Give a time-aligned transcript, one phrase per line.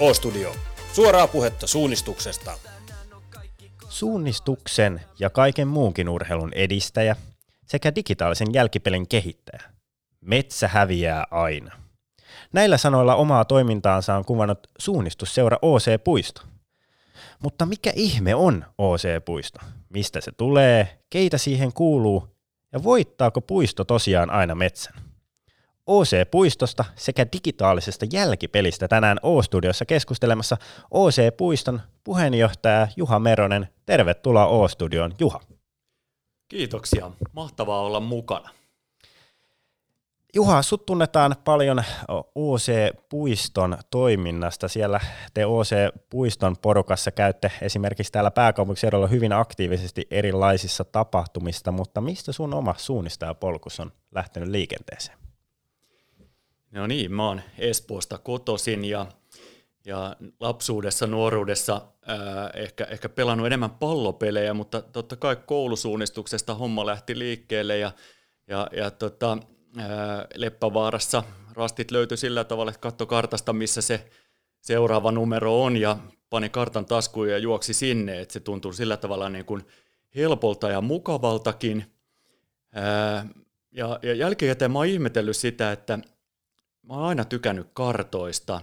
[0.00, 0.56] O-Studio.
[0.92, 2.52] Suoraa puhetta suunnistuksesta.
[3.88, 7.16] Suunnistuksen ja kaiken muunkin urheilun edistäjä
[7.66, 9.62] sekä digitaalisen jälkipelin kehittäjä.
[10.20, 11.76] Metsä häviää aina.
[12.52, 16.42] Näillä sanoilla omaa toimintaansa on kuvannut suunnistusseura OC Puisto.
[17.42, 19.60] Mutta mikä ihme on OC Puisto?
[19.88, 22.28] Mistä se tulee, keitä siihen kuuluu
[22.72, 25.09] ja voittaako puisto tosiaan aina metsän?
[25.90, 30.56] OC-puistosta sekä digitaalisesta jälkipelistä tänään O-studiossa keskustelemassa
[30.90, 33.68] OC-puiston puheenjohtaja Juha Meronen.
[33.86, 35.40] Tervetuloa O-studioon, Juha.
[36.48, 37.10] Kiitoksia.
[37.32, 38.50] Mahtavaa olla mukana.
[40.34, 41.82] Juha, sut tunnetaan paljon
[42.34, 44.68] OC-puiston toiminnasta.
[44.68, 45.00] Siellä
[45.34, 52.74] te OC-puiston porukassa käytte esimerkiksi täällä pääkaupunkiseudulla hyvin aktiivisesti erilaisissa tapahtumista, mutta mistä sun oma
[52.78, 55.19] suunnistajapolkus on lähtenyt liikenteeseen?
[56.70, 59.06] No niin, mä oon Espoosta kotosin ja,
[59.84, 67.18] ja lapsuudessa, nuoruudessa ää, ehkä, ehkä pelannut enemmän pallopelejä, mutta totta kai koulusuunnistuksesta homma lähti
[67.18, 67.92] liikkeelle ja,
[68.46, 69.38] ja, ja tota,
[69.76, 71.22] ää, Leppävaarassa
[71.54, 74.10] rastit löytyi sillä tavalla, että katso kartasta, missä se
[74.60, 75.96] seuraava numero on ja
[76.30, 79.62] pani kartan taskuun ja juoksi sinne, että se tuntui sillä tavalla niin kuin
[80.16, 81.84] helpolta ja mukavaltakin.
[82.74, 83.26] Ää,
[83.72, 85.98] ja, ja jälkikäteen mä oon ihmetellyt sitä, että
[86.82, 88.60] mä oon aina tykännyt kartoista,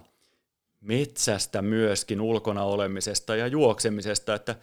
[0.82, 4.56] metsästä myöskin, ulkona olemisesta ja juoksemisesta, että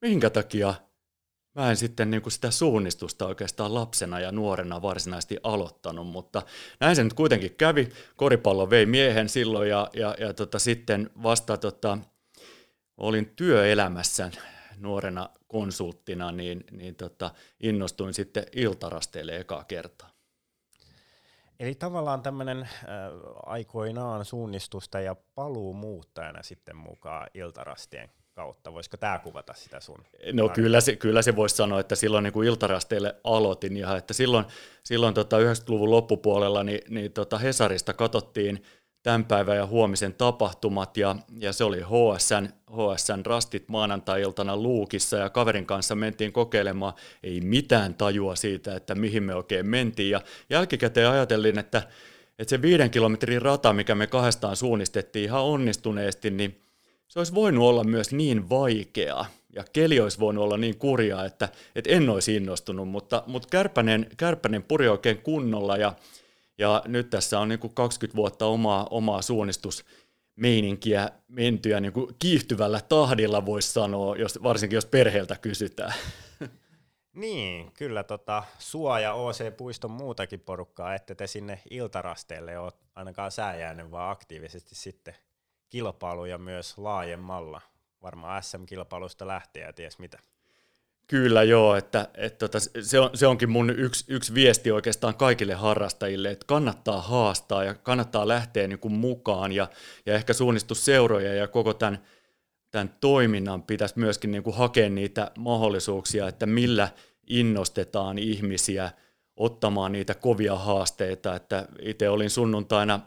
[0.00, 0.74] minkä takia
[1.54, 6.42] mä en sitten niin kuin sitä suunnistusta oikeastaan lapsena ja nuorena varsinaisesti aloittanut, mutta
[6.80, 7.88] näin se nyt kuitenkin kävi.
[8.16, 11.98] Koripallo vei miehen silloin ja, ja, ja tota, sitten vasta tota,
[12.96, 14.30] olin työelämässä
[14.76, 17.30] nuorena konsulttina, niin, niin tota,
[17.60, 20.09] innostuin sitten iltarasteille ekaa kertaa.
[21.60, 22.68] Eli tavallaan tämmöinen äh,
[23.46, 28.72] aikoinaan suunnistusta ja paluu muuttajana sitten mukaan iltarastien kautta.
[28.72, 30.04] Voisiko tämä kuvata sitä sun?
[30.32, 34.14] No kyllä se, kyllä se voisi sanoa, että silloin niin kuin iltarasteille aloitin ja että
[34.14, 34.44] silloin,
[34.84, 38.62] silloin tota 90-luvun loppupuolella niin, niin tota Hesarista katsottiin
[39.02, 45.30] tämän päivän ja huomisen tapahtumat ja, ja se oli HSN, HSN rastit maanantai-iltana Luukissa ja
[45.30, 50.10] kaverin kanssa mentiin kokeilemaan, ei mitään tajua siitä, että mihin me oikein mentiin.
[50.10, 51.82] Ja jälkikäteen ajattelin, että,
[52.38, 56.60] että se viiden kilometrin rata, mikä me kahdestaan suunnistettiin ihan onnistuneesti, niin
[57.08, 59.24] se olisi voinut olla myös niin vaikea
[59.54, 64.06] ja keli olisi voinut olla niin kurjaa, että, että en olisi innostunut, mutta, mutta Kärpänen,
[64.16, 65.92] Kärpänen puri oikein kunnolla ja
[66.60, 72.80] ja nyt tässä on niin kuin 20 vuotta omaa, omaa suunnistusmeininkiä mentyä niin kuin kiihtyvällä
[72.88, 75.94] tahdilla, voisi sanoa, jos, varsinkin jos perheeltä kysytään.
[77.12, 83.30] Niin, kyllä tota, Sua ja OC Puiston muutakin porukkaa, että te sinne iltarasteelle ole ainakaan
[83.30, 85.14] sääjäänyt, vaan aktiivisesti sitten
[85.70, 87.60] kilpailuja myös laajemmalla.
[88.02, 90.18] Varmaan SM-kilpailusta lähtee ja ties mitä.
[91.10, 95.54] Kyllä joo, että, että tota, se, on, se onkin mun yksi, yksi viesti oikeastaan kaikille
[95.54, 99.68] harrastajille, että kannattaa haastaa ja kannattaa lähteä niin kuin mukaan ja,
[100.06, 101.98] ja ehkä suunnistusseuroja ja koko tämän,
[102.70, 106.88] tämän toiminnan pitäisi myöskin niin kuin hakea niitä mahdollisuuksia, että millä
[107.26, 108.90] innostetaan ihmisiä
[109.36, 113.00] ottamaan niitä kovia haasteita, että itse olin sunnuntaina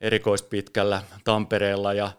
[0.00, 2.12] erikoispitkällä Tampereella ja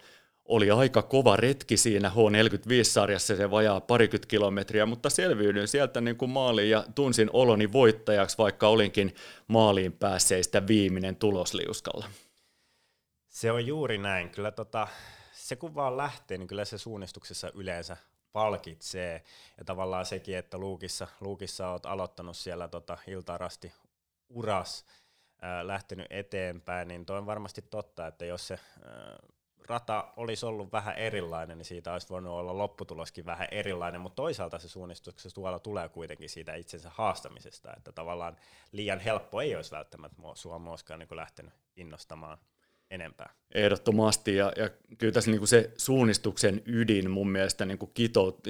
[0.51, 6.31] oli aika kova retki siinä H45-sarjassa, se vajaa parikymmentä kilometriä, mutta selviydyin sieltä niin kuin
[6.31, 9.15] maaliin ja tunsin oloni voittajaksi, vaikka olinkin
[9.47, 12.05] maaliin päässeistä viimeinen tulosliuskalla.
[13.27, 14.29] Se on juuri näin.
[14.29, 14.87] Kyllä tota,
[15.33, 17.97] se kun vaan lähtee, niin kyllä se suunnistuksessa yleensä
[18.31, 19.23] palkitsee.
[19.57, 23.73] Ja tavallaan sekin, että Luukissa, Luukissa olet aloittanut siellä tota iltarasti
[24.29, 24.85] uras,
[25.41, 29.17] ää, lähtenyt eteenpäin, niin toi on varmasti totta, että jos se ää,
[29.71, 34.59] rata olisi ollut vähän erilainen, niin siitä olisi voinut olla lopputuloskin vähän erilainen, mutta toisaalta
[34.59, 38.37] se suunnistuksessa tuolla tulee kuitenkin siitä itsensä haastamisesta, että tavallaan
[38.71, 42.37] liian helppo ei olisi välttämättä sua myöskään niin lähtenyt innostamaan
[42.89, 43.33] enempää.
[43.53, 47.91] Ehdottomasti, ja, ja kyllä tässä niin kuin se suunnistuksen ydin mun mielestä niin kuin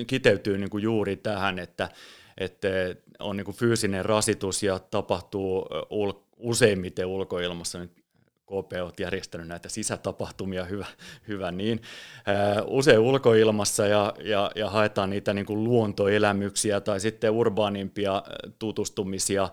[0.07, 1.89] kiteytyy niin kuin juuri tähän, että,
[2.37, 2.67] että
[3.19, 8.00] on niin kuin fyysinen rasitus ja tapahtuu ul- useimmiten ulkoilmassa, nyt
[8.51, 10.85] KP on järjestänyt näitä sisätapahtumia, hyvä,
[11.27, 11.81] hyvä niin,
[12.67, 18.23] usein ulkoilmassa ja, ja, ja haetaan niitä niin kuin luontoelämyksiä tai sitten urbaanimpia
[18.59, 19.49] tutustumisia,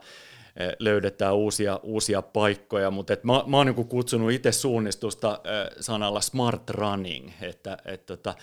[0.79, 5.41] löydetään uusia, uusia paikkoja, mutta et mä, mä oon niin kutsunut itse suunnistusta
[5.81, 8.35] sanalla smart running, että et, tota,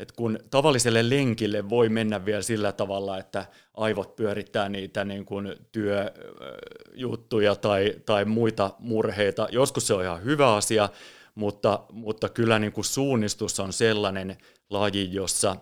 [0.00, 5.56] et kun tavalliselle lenkille voi mennä vielä sillä tavalla, että aivot pyörittää niitä niin kuin
[5.72, 10.88] työjuttuja tai, tai muita murheita, joskus se on ihan hyvä asia,
[11.34, 14.38] mutta, mutta kyllä niin kuin suunnistus on sellainen
[14.70, 15.56] laji, jossa,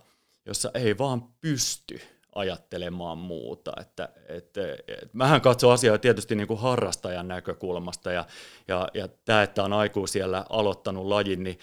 [0.46, 2.00] jossa ei vaan pysty
[2.34, 3.72] ajattelemaan muuta.
[3.80, 8.26] Että, että, et, mähän katson asiaa tietysti niin kuin harrastajan näkökulmasta ja,
[8.68, 11.58] ja, ja tämä, että on aikuisella aloittanut lajin, niin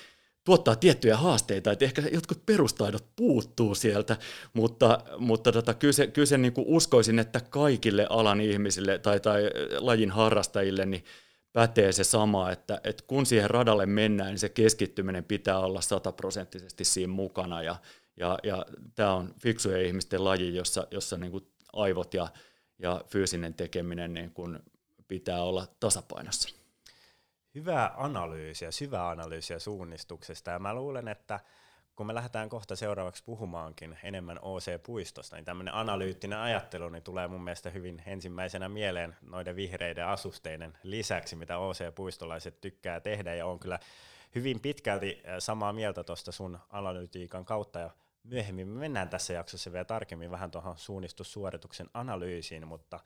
[0.46, 4.18] tuottaa tiettyjä haasteita, että ehkä jotkut perustaidot puuttuu sieltä,
[4.54, 9.20] mutta, mutta tota, kyllä, se, kyllä se niin kuin uskoisin, että kaikille alan ihmisille tai,
[9.20, 9.42] tai
[9.80, 11.04] lajin harrastajille niin
[11.54, 16.86] pätee se sama, että, että kun siihen radalle mennään, niin se keskittyminen pitää olla sataprosenttisesti
[16.86, 17.76] siinä mukana ja,
[18.18, 18.66] ja, ja
[18.96, 22.28] tämä on fiksujen ihmisten laji, jossa, jossa niin kuin aivot ja,
[22.80, 24.60] ja fyysinen tekeminen niin kuin
[25.08, 26.65] pitää olla tasapainossa
[27.56, 30.52] hyvää analyysiä, syvää analyysiä suunnistuksesta.
[30.52, 31.40] Ja mä luulen, että
[31.96, 37.44] kun me lähdetään kohta seuraavaksi puhumaankin enemmän OC-puistosta, niin tämmöinen analyyttinen ajattelu niin tulee mun
[37.44, 43.80] mielestä hyvin ensimmäisenä mieleen noiden vihreiden asusteiden lisäksi, mitä OC-puistolaiset tykkää tehdä, ja on kyllä
[44.36, 47.90] hyvin pitkälti samaa mieltä tuosta sun analytiikan kautta, ja
[48.24, 53.00] myöhemmin me mennään tässä jaksossa vielä tarkemmin vähän tuohon suunnistussuorituksen analyysiin, mutta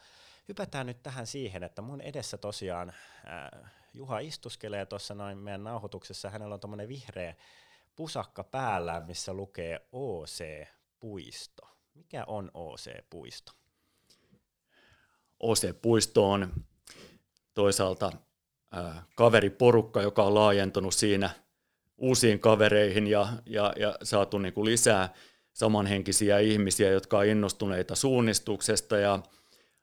[0.47, 6.29] hypätään nyt tähän siihen, että mun edessä tosiaan äh, Juha istuskelee tuossa noin meidän nauhoituksessa,
[6.29, 7.35] hänellä on tuommoinen vihreä
[7.95, 11.67] pusakka päällä, missä lukee OC-puisto.
[11.93, 13.51] Mikä on OC-puisto?
[15.39, 16.53] OC-puisto on
[17.53, 18.11] toisaalta
[18.77, 21.29] äh, kaveriporukka, joka on laajentunut siinä
[21.97, 25.13] uusiin kavereihin ja, ja, ja saatu niin kuin lisää
[25.53, 29.19] samanhenkisiä ihmisiä, jotka on innostuneita suunnistuksesta ja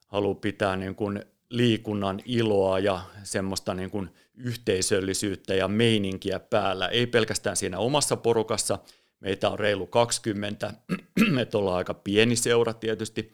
[0.07, 6.89] haluaa pitää niin kuin liikunnan iloa ja semmoista niin kuin yhteisöllisyyttä ja meininkiä päällä.
[6.89, 8.79] Ei pelkästään siinä omassa porukassa,
[9.21, 10.73] meitä on reilu 20,
[11.31, 13.33] me ollaan aika pieni seura tietysti,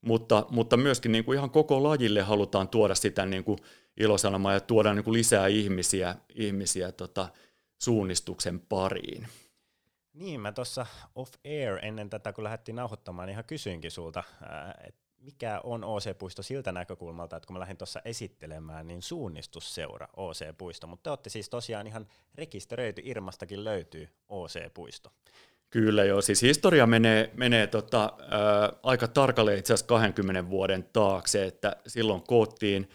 [0.00, 3.58] mutta, mutta myöskin niin kuin ihan koko lajille halutaan tuoda sitä niin kuin
[3.96, 7.28] ilosanomaa ja tuoda niin kuin lisää ihmisiä, ihmisiä tota,
[7.82, 9.26] suunnistuksen pariin.
[10.12, 14.22] Niin, mä tuossa off-air ennen tätä, kun lähdettiin nauhoittamaan, niin ihan kysyinkin sulta,
[14.88, 20.86] että mikä on OC-puisto siltä näkökulmalta, että kun mä lähdin tuossa esittelemään, niin suunnistusseura OC-puisto,
[20.86, 25.10] mutta te olette siis tosiaan ihan rekisteröity, Irmastakin löytyy OC-puisto.
[25.70, 31.44] Kyllä joo, siis historia menee, menee tota, ää, aika tarkalleen itse asiassa 20 vuoden taakse,
[31.44, 32.88] että silloin koottiin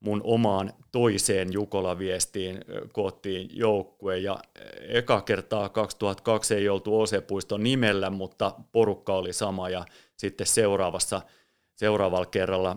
[0.00, 4.18] mun omaan toiseen Jukola-viestiin koottiin joukkue.
[4.18, 4.38] Ja
[4.80, 9.68] eka kertaa 2002 ei oltu OC-puiston nimellä, mutta porukka oli sama.
[9.68, 9.84] Ja
[10.16, 11.22] sitten seuraavassa–
[11.76, 12.76] seuraavalla kerralla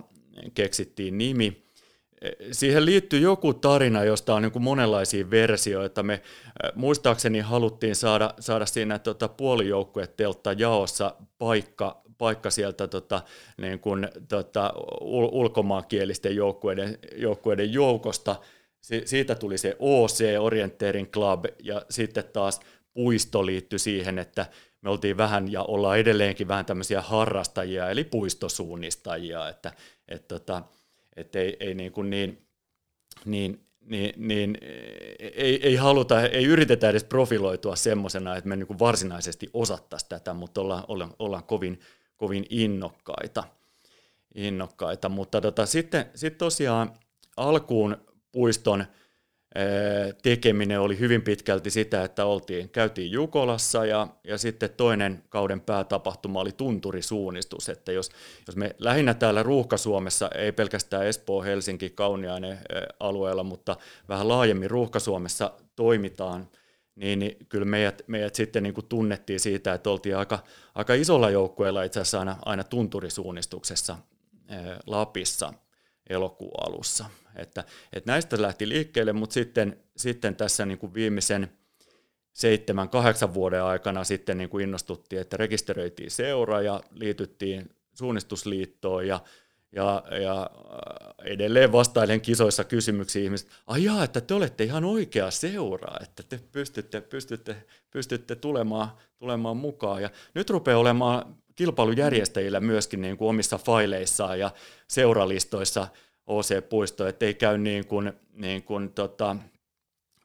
[0.53, 1.69] keksittiin nimi.
[2.51, 6.03] Siihen liittyy joku tarina, josta on niin kuin monenlaisia versioita.
[6.03, 6.21] Me
[6.75, 13.21] muistaakseni haluttiin saada, saada siinä tota puolijoukkueteltta jaossa paikka, paikka sieltä tota,
[13.61, 18.35] niin kuin, tota, ul- ulkomaankielisten joukkueiden, joukkueiden joukosta.
[18.81, 22.59] Si- siitä tuli se OC, Orienteering Club, ja sitten taas
[22.93, 24.45] puisto liittyi siihen, että
[24.81, 29.73] me oltiin vähän ja ollaan edelleenkin vähän tämmöisiä harrastajia, eli puistosuunnistajia, että
[30.07, 30.63] et tota,
[31.15, 32.47] et ei, ei niin, kuin niin,
[33.25, 34.57] niin, niin, niin
[35.19, 40.61] ei, ei haluta, ei yritetä edes profiloitua semmoisena, että me niin varsinaisesti osattaisiin tätä, mutta
[40.61, 41.79] ollaan, ollaan, ollaan kovin,
[42.17, 43.43] kovin innokkaita.
[44.35, 45.09] innokkaita.
[45.09, 46.93] Mutta tota, sitten, sitten tosiaan
[47.37, 47.97] alkuun
[48.31, 48.85] puiston–
[50.21, 56.39] tekeminen oli hyvin pitkälti sitä, että oltiin, käytiin Jukolassa ja, ja sitten toinen kauden päätapahtuma
[56.39, 58.09] oli tunturisuunnistus, että jos,
[58.47, 62.57] jos me lähinnä täällä Ruuhka-Suomessa, ei pelkästään Espoo, Helsinki, Kauniainen
[62.99, 63.77] alueella, mutta
[64.09, 66.49] vähän laajemmin Ruuhka-Suomessa toimitaan,
[66.95, 70.39] niin, niin kyllä meidät, meidät sitten niin kuin tunnettiin siitä, että oltiin aika,
[70.75, 73.97] aika isolla joukkueella itse asiassa aina, aina tunturisuunnistuksessa
[74.87, 75.53] Lapissa
[76.09, 77.05] elokuun alussa.
[77.35, 77.63] Että,
[77.93, 81.49] että näistä lähti liikkeelle, mutta sitten, sitten tässä niin kuin viimeisen
[82.33, 89.19] seitsemän, kahdeksan vuoden aikana sitten niin kuin innostuttiin, että rekisteröitiin seura ja liityttiin suunnistusliittoon ja,
[89.71, 95.95] ja, ja äh, edelleen vastailen kisoissa kysymyksiin ihmiset, ajaa, että te olette ihan oikea seura,
[96.01, 97.55] että te pystytte, pystytte,
[97.91, 100.01] pystytte tulemaan, tulemaan mukaan.
[100.01, 104.51] Ja nyt rupeaa olemaan kilpailujärjestäjillä myöskin niin kuin omissa faileissaan ja
[104.87, 105.87] seuralistoissa–
[106.29, 109.35] OC-puisto, ettei käy niin kuin, niin kuin tota,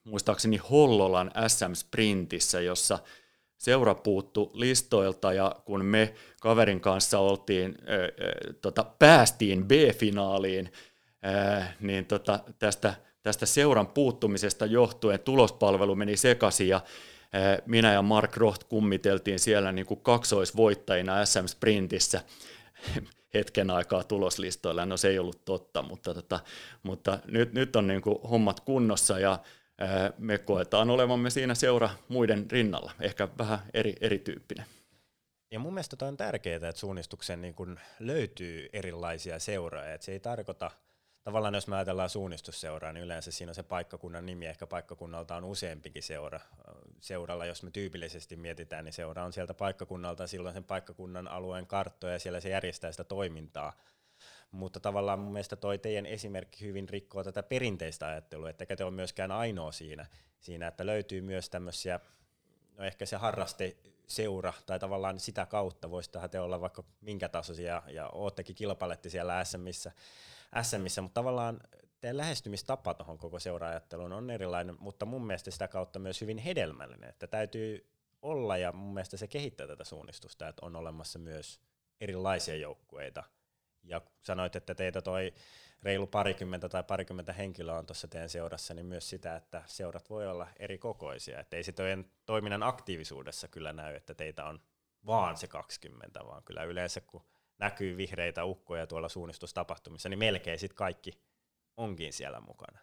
[0.05, 2.99] muistaakseni Hollolan SM-sprintissä, jossa
[3.59, 10.73] seura puuttu listoilta ja kun me kaverin kanssa oltiin, äh, tota, päästiin B-finaaliin,
[11.27, 16.81] äh, niin tota, tästä, tästä seuran puuttumisesta johtuen tulospalvelu meni sekaisin ja
[17.67, 22.21] minä ja Mark Roth kummiteltiin siellä niin kuin kaksoisvoittajina SM-sprintissä
[23.35, 24.87] hetken aikaa tuloslistoilla.
[24.87, 26.41] No se ei ollut totta, mutta, tota,
[26.83, 29.39] mutta nyt, nyt on niin kuin hommat kunnossa ja
[30.19, 34.67] me koetaan olevamme siinä seura muiden rinnalla, ehkä vähän eri, erityyppinen.
[35.51, 39.95] Ja mun mielestä on tärkeää, että suunnistuksen niin kun löytyy erilaisia seuroja.
[39.95, 40.71] Että se ei tarkoita,
[41.25, 45.45] tavallaan jos me ajatellaan suunnistusseuraa, niin yleensä siinä on se paikkakunnan nimi, ehkä paikkakunnalta on
[45.45, 46.41] useampikin seura.
[47.01, 52.13] Seuralla, jos me tyypillisesti mietitään, niin seura on sieltä paikkakunnalta silloin sen paikkakunnan alueen karttoja
[52.13, 53.73] ja siellä se järjestää sitä toimintaa.
[54.51, 58.95] Mutta tavallaan mun mielestä toi teidän esimerkki hyvin rikkoo tätä perinteistä ajattelua, että te on
[58.95, 60.07] myöskään ainoa siinä,
[60.41, 62.01] siinä että löytyy myös tämmöisiä,
[62.79, 63.77] no ehkä se harraste
[64.07, 69.45] seura tai tavallaan sitä kautta voisi te olla vaikka minkä tasoisia ja oottekin kilpailetti siellä
[69.45, 69.93] SMissä,
[70.63, 71.61] SMissä mutta tavallaan
[72.01, 77.09] teidän lähestymistapa tuohon koko seuraajatteluun on erilainen, mutta mun mielestä sitä kautta myös hyvin hedelmällinen,
[77.09, 77.91] että täytyy
[78.23, 81.61] olla ja mun mielestä se kehittää tätä suunnistusta, että on olemassa myös
[82.01, 83.25] erilaisia joukkueita.
[83.83, 85.35] Ja sanoit, että teitä toi
[85.83, 90.29] reilu parikymmentä tai parikymmentä henkilöä on tuossa teidän seurassa, niin myös sitä, että seurat voi
[90.29, 91.41] olla eri kokoisia.
[91.41, 91.75] Että ei se
[92.27, 94.61] toiminnan aktiivisuudessa kyllä näy, että teitä on
[95.07, 97.25] vaan se 20, vaan kyllä yleensä kun
[97.59, 101.13] näkyy vihreitä ukkoja tuolla suunnistustapahtumissa, niin melkein sitten kaikki
[101.77, 102.79] onkin siellä mukana.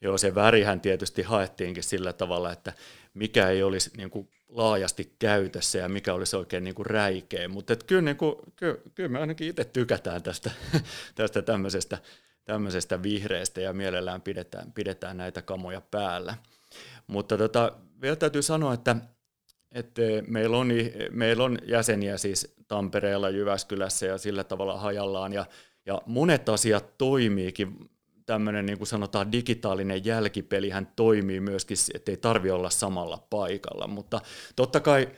[0.00, 2.72] Joo, se värihän tietysti haettiinkin sillä tavalla, että
[3.14, 7.76] mikä ei olisi niin kuin laajasti käytössä ja mikä olisi oikein niin kuin räikeä, mutta
[7.76, 10.50] kyllä, niin kuin, kyllä, kyllä me ainakin itse tykätään tästä,
[11.14, 11.98] tästä tämmöisestä
[12.44, 16.34] tämmöisestä vihreästä ja mielellään pidetään, pidetään näitä kamoja päällä.
[17.06, 18.96] Mutta tota, vielä täytyy sanoa, että,
[19.72, 20.68] että meillä, on,
[21.10, 25.32] meillä on jäseniä siis Tampereella, Jyväskylässä ja sillä tavalla hajallaan.
[25.32, 25.46] Ja,
[25.86, 27.90] ja monet asiat toimiikin.
[28.26, 34.20] Tämmöinen niin kuin sanotaan digitaalinen jälkipelihän toimii myöskin, ettei tarvi olla samalla paikalla, mutta
[34.56, 35.08] totta kai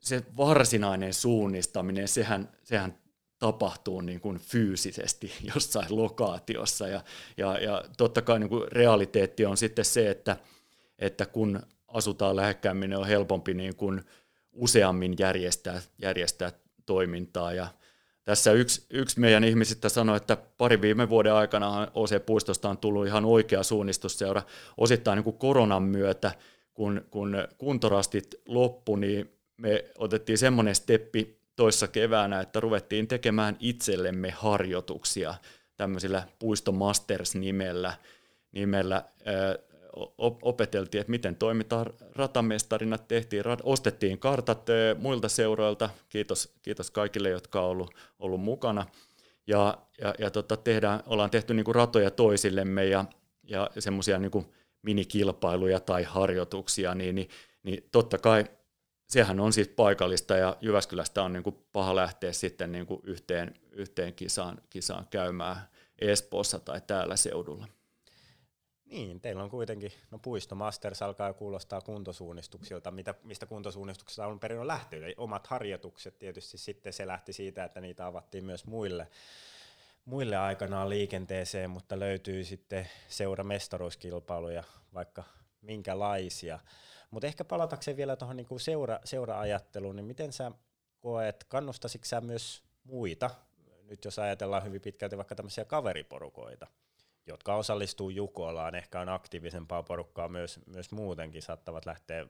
[0.00, 2.98] se varsinainen suunnistaminen, sehän, sehän
[3.38, 6.88] tapahtuu niin kuin fyysisesti jossain lokaatiossa.
[6.88, 7.04] Ja,
[7.36, 10.36] ja, ja totta kai niin kuin realiteetti on sitten se, että,
[10.98, 11.62] että kun
[11.92, 14.02] asutaan lähekkäämmin, niin on helpompi niin kuin
[14.52, 16.52] useammin järjestää, järjestää
[16.86, 17.52] toimintaa.
[17.52, 17.66] Ja
[18.24, 23.24] tässä yksi, yksi meidän ihmisistä sanoi, että pari viime vuoden aikana OC-puistosta on tullut ihan
[23.24, 24.42] oikea suunnistusseura.
[24.78, 26.32] Osittain niin kuin koronan myötä,
[26.74, 34.30] kun, kun kuntorastit loppu, niin me otettiin semmoinen steppi toissa keväänä, että ruvettiin tekemään itsellemme
[34.30, 35.34] harjoituksia
[35.76, 37.94] tämmöisillä Puisto Masters-nimellä.
[38.52, 39.04] Nimellä,
[40.42, 41.86] opeteltiin, että miten toimitaan.
[42.14, 44.66] Ratamestarina, tehtiin, ostettiin kartat
[44.98, 48.86] muilta seuroilta, kiitos, kiitos kaikille, jotka on ollut, ollut mukana,
[49.46, 53.04] ja, ja, ja tota, tehdään, ollaan tehty niinku ratoja toisillemme ja,
[53.42, 57.28] ja semmoisia niinku minikilpailuja tai harjoituksia, niin, niin,
[57.62, 58.44] niin totta kai
[59.08, 63.54] sehän on siis paikallista ja Jyväskylästä on niin kuin paha lähteä sitten niin kuin yhteen,
[63.72, 65.56] yhteen kisaan, kisaan käymään
[65.98, 67.66] Espoossa tai täällä seudulla.
[68.92, 74.66] Niin, teillä on kuitenkin, no Puisto Masters alkaa kuulostaa kuntosuunnistuksilta, mitä, mistä kuntosuunnistuksesta on perin
[74.66, 75.14] lähtenyt.
[75.16, 79.08] Omat harjoitukset tietysti sitten se lähti siitä, että niitä avattiin myös muille,
[80.04, 85.24] muille aikanaan liikenteeseen, mutta löytyy sitten seuramestaruuskilpailuja vaikka
[85.62, 86.58] minkälaisia.
[87.10, 90.52] Mutta ehkä palatakseen vielä tuohon niinku seura, seura-ajatteluun, niin miten sä
[91.00, 93.30] koet, kannustasitko sä myös muita,
[93.88, 96.66] nyt jos ajatellaan hyvin pitkälti vaikka tämmöisiä kaveriporukoita,
[97.26, 102.26] jotka osallistuu Jukolaan, ehkä on aktiivisempaa porukkaa myös, myös muutenkin, saattavat lähteä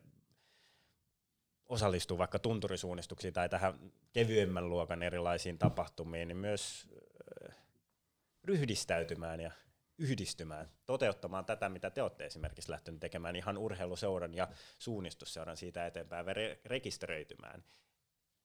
[1.69, 6.89] osallistuu vaikka tunturisuunnistuksiin tai tähän kevyemmän luokan erilaisiin tapahtumiin, niin myös
[8.45, 9.51] ryhdistäytymään ja
[9.99, 16.27] yhdistymään, toteuttamaan tätä, mitä te olette esimerkiksi lähtenyt tekemään ihan urheiluseuran ja suunnistusseuran siitä eteenpäin
[16.27, 17.65] re- rekisteröitymään.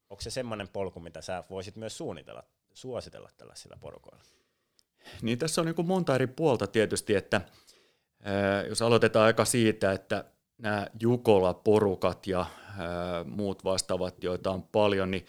[0.09, 4.23] Onko se semmoinen polku, mitä sä voisit myös suunnitella, suositella tällaisilla porukoilla?
[5.21, 7.41] Niin tässä on niin monta eri puolta tietysti, että
[8.69, 10.25] jos aloitetaan aika siitä, että
[10.57, 12.45] nämä Jukola-porukat ja
[13.25, 15.25] muut vastaavat, joita on paljon, niin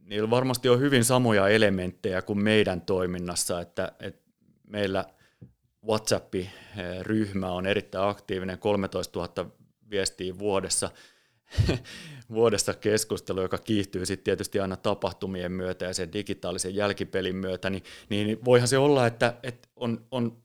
[0.00, 4.30] niillä varmasti on hyvin samoja elementtejä kuin meidän toiminnassa, että, että
[4.66, 5.04] meillä–
[5.86, 9.50] WhatsApp-ryhmä on erittäin aktiivinen, 13 000
[9.90, 10.90] viestiä vuodessa,
[12.30, 17.82] vuodessa keskustelu, joka kiihtyy sitten tietysti aina tapahtumien myötä ja sen digitaalisen jälkipelin myötä, niin,
[18.08, 20.42] niin voihan se olla, että, että on, on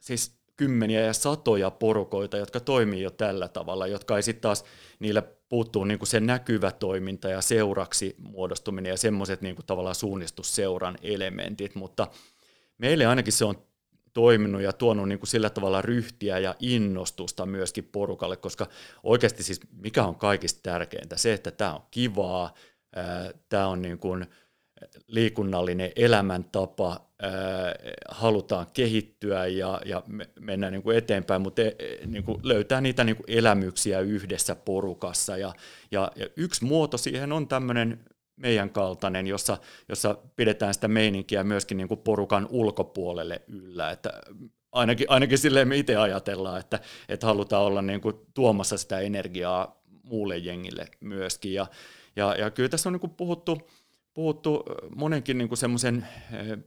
[0.00, 4.64] siis kymmeniä ja satoja porukoita, jotka toimii jo tällä tavalla, jotka ei sitten taas,
[4.98, 11.74] niillä puuttuu niinku se näkyvä toiminta ja seuraksi muodostuminen ja semmoiset niinku tavallaan suunnistusseuran elementit,
[11.74, 12.06] mutta
[12.78, 13.69] meille ainakin se on
[14.12, 18.66] toiminut ja tuonut niin kuin sillä tavalla ryhtiä ja innostusta myöskin porukalle, koska
[19.02, 22.54] oikeasti siis mikä on kaikista tärkeintä, se, että tämä on kivaa,
[23.48, 24.26] tämä on niin kuin,
[25.06, 27.00] liikunnallinen elämäntapa,
[28.08, 30.02] halutaan kehittyä ja, ja
[30.40, 31.74] mennä niin kuin eteenpäin, mutta e,
[32.06, 35.36] niin kuin löytää niitä niin kuin elämyksiä yhdessä porukassa.
[35.36, 35.52] Ja,
[35.90, 38.00] ja, ja yksi muoto siihen on tämmöinen
[38.40, 43.90] meidän kaltainen, jossa, jossa pidetään sitä meininkiä myöskin niin kuin porukan ulkopuolelle yllä.
[43.90, 44.20] Että
[44.72, 49.82] ainakin, ainakin silleen me itse ajatellaan, että, että halutaan olla niin kuin tuomassa sitä energiaa
[50.02, 51.54] muulle jengille myöskin.
[51.54, 51.66] Ja,
[52.16, 53.58] ja, ja kyllä tässä on niin kuin puhuttu,
[54.14, 54.64] puhuttu
[54.96, 56.06] monenkin niin kuin semmoisen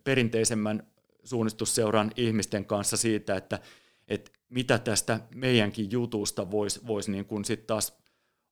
[0.03, 0.87] perinteisemmän
[1.23, 3.59] suunnistusseuran ihmisten kanssa siitä, että,
[4.07, 7.97] että mitä tästä meidänkin jutusta voisi vois niin kuin sit taas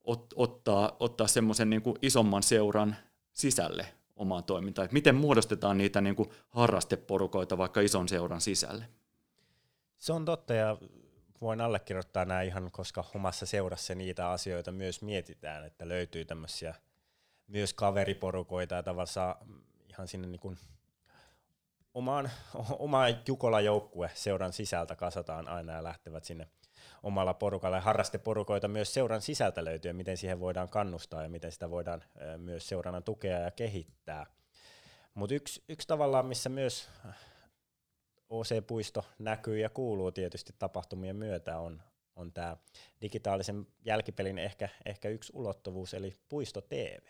[0.04, 2.96] ot, ottaa, ottaa semmoisen niin kuin isomman seuran
[3.34, 4.84] sisälle omaan toimintaan.
[4.86, 8.86] Että miten muodostetaan niitä niin kuin harrasteporukoita vaikka ison seuran sisälle?
[9.98, 10.78] Se on totta ja
[11.42, 16.76] voin allekirjoittaa nämä ihan, koska omassa seurassa niitä asioita myös mietitään, että löytyy tämmöisiä
[17.48, 19.36] myös kaveriporukoita ja tavallaan
[19.90, 20.58] ihan sinne niin kuin
[21.94, 22.32] omaan,
[22.80, 26.48] oma Jukola-joukkue seuran sisältä kasataan aina ja lähtevät sinne
[27.04, 31.70] omalla porukalla ja harrasteporukoita myös seuran sisältä löytyy, miten siihen voidaan kannustaa ja miten sitä
[31.70, 32.04] voidaan
[32.38, 34.26] myös seurana tukea ja kehittää.
[35.14, 36.90] Mutta yksi, yksi tavallaan, missä myös
[38.30, 41.82] OC-puisto näkyy ja kuuluu tietysti tapahtumien myötä, on,
[42.16, 42.58] on tämä
[43.02, 47.08] digitaalisen jälkipelin ehkä, ehkä yksi ulottuvuus, eli Puisto TV.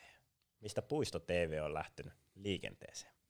[0.60, 3.21] Mistä Puisto TV on lähtenyt liikenteeseen?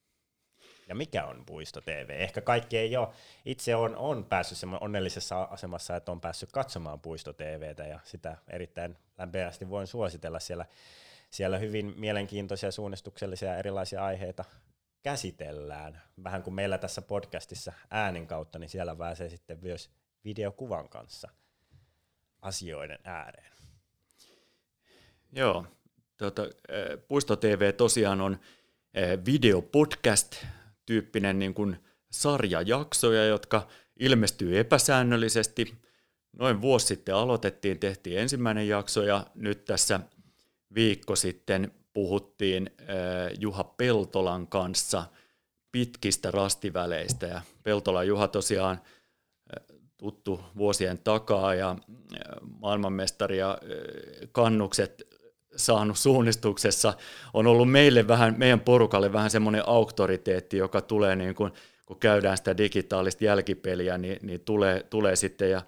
[0.92, 2.10] Ja mikä on Puisto TV?
[2.10, 3.08] Ehkä kaikki ei ole.
[3.46, 8.98] Itse on, on päässyt onnellisessa asemassa, että on päässyt katsomaan Puisto TVtä ja sitä erittäin
[9.18, 10.66] lämpimästi voin suositella siellä.
[11.30, 14.46] Siellä hyvin mielenkiintoisia suunnistuksellisia erilaisia aiheita
[15.04, 16.02] käsitellään.
[16.24, 19.90] Vähän kuin meillä tässä podcastissa äänen kautta, niin siellä pääsee sitten myös
[20.26, 21.30] videokuvan kanssa
[22.42, 23.52] asioiden ääreen.
[25.32, 25.66] Joo,
[26.18, 26.42] tuota,
[27.08, 28.40] Puisto TV tosiaan on
[29.26, 30.46] videopodcast
[30.86, 31.78] tyyppinen niin kuin
[32.12, 33.68] sarjajaksoja, jotka
[34.00, 35.82] ilmestyy epäsäännöllisesti.
[36.34, 40.00] Noin vuosi sitten aloitettiin, tehtiin ensimmäinen jakso ja nyt tässä
[40.76, 42.70] viikko sitten puhuttiin
[43.40, 45.04] Juha Peltolan kanssa
[45.72, 48.82] pitkistä rastiväleistä ja Peltola Juha tosiaan
[49.98, 51.76] tuttu vuosien takaa ja
[52.60, 53.58] maailmanmestari ja
[54.32, 55.11] kannukset
[55.56, 56.94] saanut suunnistuksessa,
[57.34, 61.52] on ollut meille vähän, meidän porukalle vähän semmoinen auktoriteetti, joka tulee niin kuin,
[61.86, 65.62] kun käydään sitä digitaalista jälkipeliä, niin, niin tulee, tulee sitten ja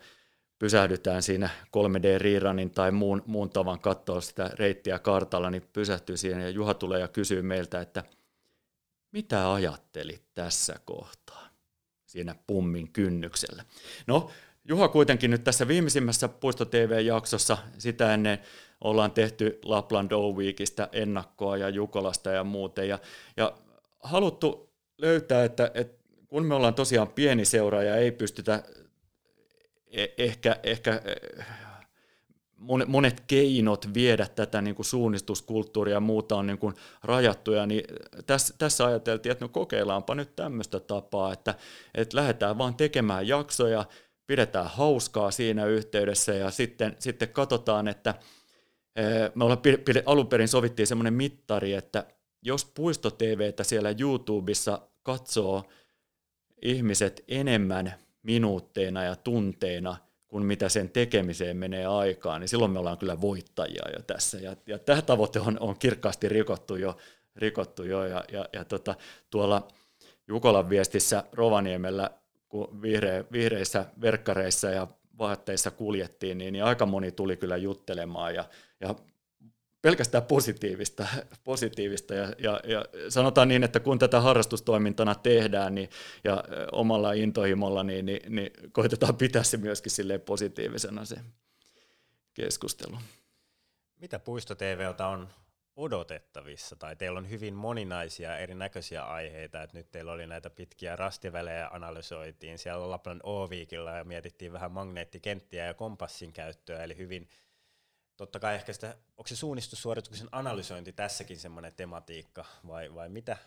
[0.60, 6.50] pysähdytään siinä 3D-riiranin tai muun, muun tavan katsoa sitä reittiä kartalla, niin pysähtyy siihen ja
[6.50, 8.04] Juha tulee ja kysyy meiltä, että
[9.12, 11.48] mitä ajattelit tässä kohtaa
[12.06, 13.64] siinä pummin kynnyksellä.
[14.08, 14.30] No,
[14.68, 18.40] Juha kuitenkin nyt tässä viimeisimmässä Puisto TV-jaksossa sitä ennen
[18.82, 22.88] ollaan tehty Lapland O-Weekistä ennakkoa ja Jukolasta ja muuten.
[22.88, 23.00] Ja,
[23.38, 23.54] ja
[24.04, 28.64] haluttu löytää, että, että kun me ollaan tosiaan pieni seura ja ei pystytä
[29.92, 31.44] e, ehkä, ehkä e,
[32.88, 37.84] monet keinot viedä tätä niin kuin suunnistuskulttuuria ja muuta on niin kuin rajattuja, niin
[38.26, 41.56] tässä, tässä ajateltiin, että no kokeillaanpa nyt tämmöistä tapaa, että,
[41.96, 43.86] että lähdetään vaan tekemään jaksoja,
[44.28, 48.16] pidetään hauskaa siinä yhteydessä ja sitten, sitten katsotaan, että
[49.36, 49.62] me ollaan
[50.06, 52.06] alun perin sovittiin semmoinen mittari, että
[52.42, 55.64] jos Puisto TVtä siellä YouTubessa katsoo
[56.62, 62.98] ihmiset enemmän minuutteina ja tunteina kuin mitä sen tekemiseen menee aikaan, niin silloin me ollaan
[62.98, 64.38] kyllä voittajia jo tässä.
[64.38, 66.98] Ja, ja tämä tavoite on, on kirkkaasti rikottu jo,
[67.36, 68.96] rikottu jo ja, ja, ja tota,
[69.30, 69.68] tuolla
[70.28, 72.12] Jukolan viestissä Rovaniemellä,
[72.54, 74.88] kun vihreä, vihreissä verkkareissa ja
[75.18, 78.46] vaatteissa kuljettiin, niin, niin aika moni tuli kyllä juttelemaan ja,
[78.80, 78.96] ja
[79.82, 81.08] pelkästään positiivista,
[81.44, 85.90] positiivista ja, ja, ja sanotaan niin, että kun tätä harrastustoimintana tehdään niin,
[86.24, 91.16] ja omalla intohimolla, niin, niin, niin koitetaan pitää se myöskin sille positiivisena se
[92.34, 92.98] keskustelu.
[94.00, 95.30] Mitä Puisto TVltä on
[95.76, 101.68] odotettavissa, tai teillä on hyvin moninaisia erinäköisiä aiheita, että nyt teillä oli näitä pitkiä rastivälejä
[101.68, 107.30] analysoitiin siellä Lapland O-viikilla ja mietittiin vähän magneettikenttiä ja kompassin käyttöä, eli hyvin
[108.18, 113.38] totta kai ehkä sitä, onko se suunnistussuorituksen analysointi tässäkin semmoinen tematiikka, vai, vai mitä,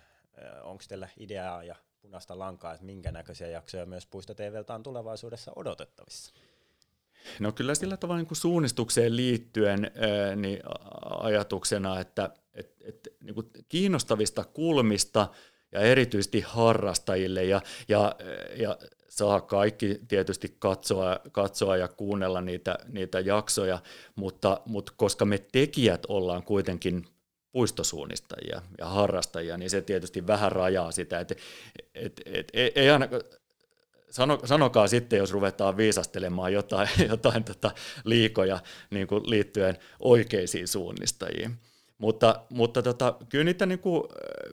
[0.63, 5.53] onko teillä ideaa ja punaista lankaa, että minkä näköisiä jaksoja myös Puisto TVltä on tulevaisuudessa
[5.57, 6.33] odotettavissa?
[7.41, 9.91] No kyllä sillä tavalla niin kuin suunnistukseen liittyen
[10.37, 10.61] niin
[11.21, 15.29] ajatuksena, että et, et, niin kuin kiinnostavista kulmista
[15.73, 17.45] ja erityisesti harrastajille.
[17.45, 18.17] Ja, ja,
[18.57, 23.79] ja saa kaikki tietysti katsoa, katsoa ja kuunnella niitä, niitä jaksoja,
[24.15, 27.05] mutta, mutta koska me tekijät ollaan kuitenkin
[27.53, 31.35] puistosuunnistajia ja harrastajia, niin se tietysti vähän rajaa sitä, että
[31.95, 33.09] et, et, et, ei aina,
[34.17, 37.71] sano, sanokaa sitten, jos ruvetaan viisastelemaan jotain, jotain tota
[38.05, 38.59] liikoja
[38.91, 41.57] niin kuin liittyen oikeisiin suunnistajiin.
[41.99, 44.03] Mutta, mutta tota, kyllä niitä niin kuin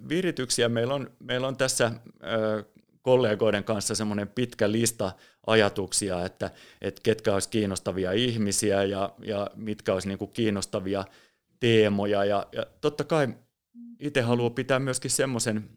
[0.10, 1.92] virityksiä meillä on, meillä on tässä
[3.02, 5.12] kollegoiden kanssa semmoinen pitkä lista
[5.48, 11.06] ajatuksia, että, että ketkä olisi kiinnostavia ihmisiä ja, ja mitkä olisi niin kuin kiinnostavia
[11.60, 12.26] teemoja.
[12.26, 13.28] Ja, ja totta kai
[14.00, 15.70] itse haluan pitää myöskin semmoisen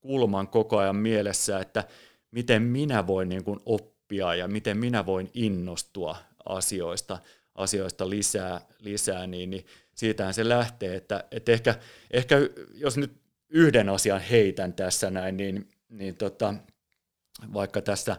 [0.00, 1.84] kulman koko ajan mielessä, että
[2.30, 7.18] miten minä voin niin kuin oppia ja miten minä voin innostua asioista,
[7.54, 11.74] asioista lisää, lisää niin, niin siitähän se lähtee, että, että ehkä,
[12.10, 12.36] ehkä
[12.74, 13.12] jos nyt
[13.48, 16.54] yhden asian heitän tässä näin, niin, niin tota,
[17.52, 18.16] vaikka tässä,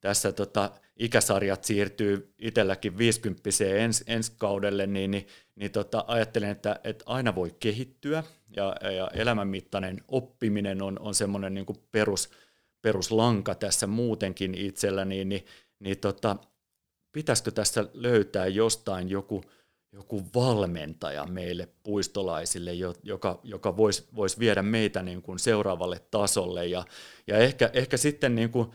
[0.00, 6.80] tässä tota, ikäsarjat siirtyy itselläkin 50 ens, ensi kaudelle, niin, niin, niin tota, ajattelen, että,
[6.84, 8.24] että aina voi kehittyä
[8.56, 12.30] ja, ja elämänmittainen oppiminen on, on semmoinen niin perus,
[12.82, 15.46] peruslanka tässä muutenkin itsellä, niin, niin,
[15.78, 16.36] niin tota,
[17.12, 19.44] pitäisikö tässä löytää jostain joku,
[19.92, 26.66] joku valmentaja meille puistolaisille, joka, joka voisi vois viedä meitä niin kuin seuraavalle tasolle.
[26.66, 26.84] Ja,
[27.26, 28.70] ja ehkä, ehkä sitten, niin kuin,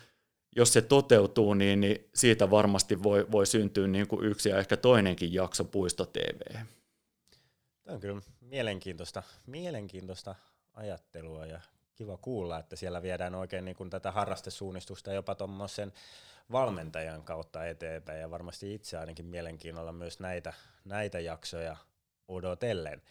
[0.55, 4.77] jos se toteutuu, niin, niin siitä varmasti voi, voi syntyä niin kuin yksi ja ehkä
[4.77, 6.55] toinenkin jakso Puisto TV.
[7.83, 10.35] Tämä on kyllä mielenkiintoista, mielenkiintoista
[10.73, 11.59] ajattelua ja
[12.03, 15.93] kiva kuulla, että siellä viedään oikein niin kuin tätä harrastesuunnistusta jopa tuommoisen
[16.51, 20.53] valmentajan kautta eteenpäin ja varmasti itse ainakin mielenkiinnolla myös näitä,
[20.85, 21.77] näitä jaksoja
[22.27, 23.01] odotellen.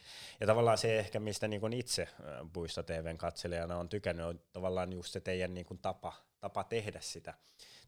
[0.40, 2.08] Ja tavallaan se ehkä, mistä niin itse
[2.52, 7.34] Puisto TVn katselijana on tykännyt, on tavallaan just se teidän niin tapa, tapa tehdä sitä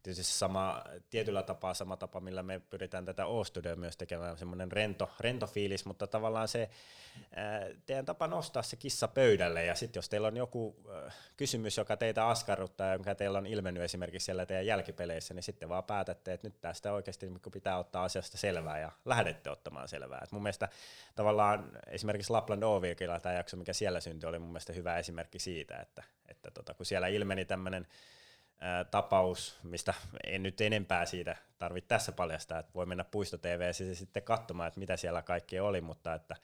[0.04, 5.10] tietysti sama, tietyllä tapaa sama tapa, millä me pyritään tätä O-studioa myös tekemään, semmoinen rento,
[5.20, 6.70] rento fiilis, mutta tavallaan se
[7.36, 11.76] ää, teidän tapa nostaa se kissa pöydälle, ja sitten jos teillä on joku ää, kysymys,
[11.76, 16.32] joka teitä askarruttaa, jonka teillä on ilmennyt esimerkiksi siellä teidän jälkipeleissä, niin sitten vaan päätätte,
[16.32, 20.20] että nyt tästä oikeasti pitää ottaa asiasta selvää, ja lähdette ottamaan selvää.
[20.24, 20.68] Et mun mielestä
[21.14, 25.76] tavallaan esimerkiksi Lapland Ovikilla tämä jakso, mikä siellä syntyi, oli mun mielestä hyvä esimerkki siitä,
[25.76, 27.86] että, että tota, kun siellä ilmeni tämmöinen
[28.90, 29.94] tapaus, mistä
[30.26, 34.80] en nyt enempää siitä tarvitse tässä paljastaa, että voi mennä Puisto TV sitten katsomaan, että
[34.80, 36.36] mitä siellä kaikki oli, mutta että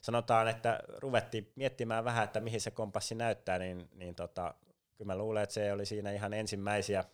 [0.00, 4.54] sanotaan, että ruvettiin miettimään vähän, että mihin se kompassi näyttää, niin, niin tota,
[4.96, 7.04] kyllä mä luulen, että se oli siinä ihan ensimmäisiä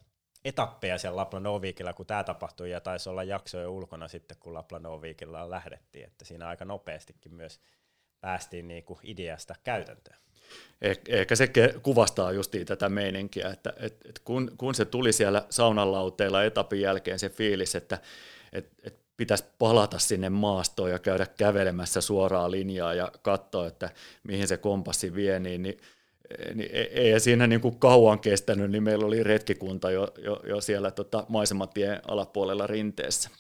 [0.45, 6.07] etappeja siellä Laplanovikilla, kun tämä tapahtui, ja taisi olla jaksoja ulkona sitten, kun Laplanovikilla lähdettiin,
[6.07, 7.61] että siinä aika nopeastikin myös
[8.21, 10.19] päästiin niinku ideasta käytäntöön.
[10.83, 11.51] Eh, ehkä se
[11.83, 17.19] kuvastaa justiin tätä meininkiä, että, että, että kun, kun se tuli siellä saunanlauteilla etapin jälkeen
[17.19, 17.99] se fiilis, että,
[18.53, 23.91] että, että pitäisi palata sinne maastoon ja käydä kävelemässä suoraa linjaa ja katsoa, että
[24.23, 25.79] mihin se kompassi vie, niin, niin,
[26.55, 30.61] niin e, ei siinä niin kuin kauan kestänyt, niin meillä oli retkikunta jo, jo, jo
[30.61, 33.31] siellä tota maisematien alapuolella rinteessä.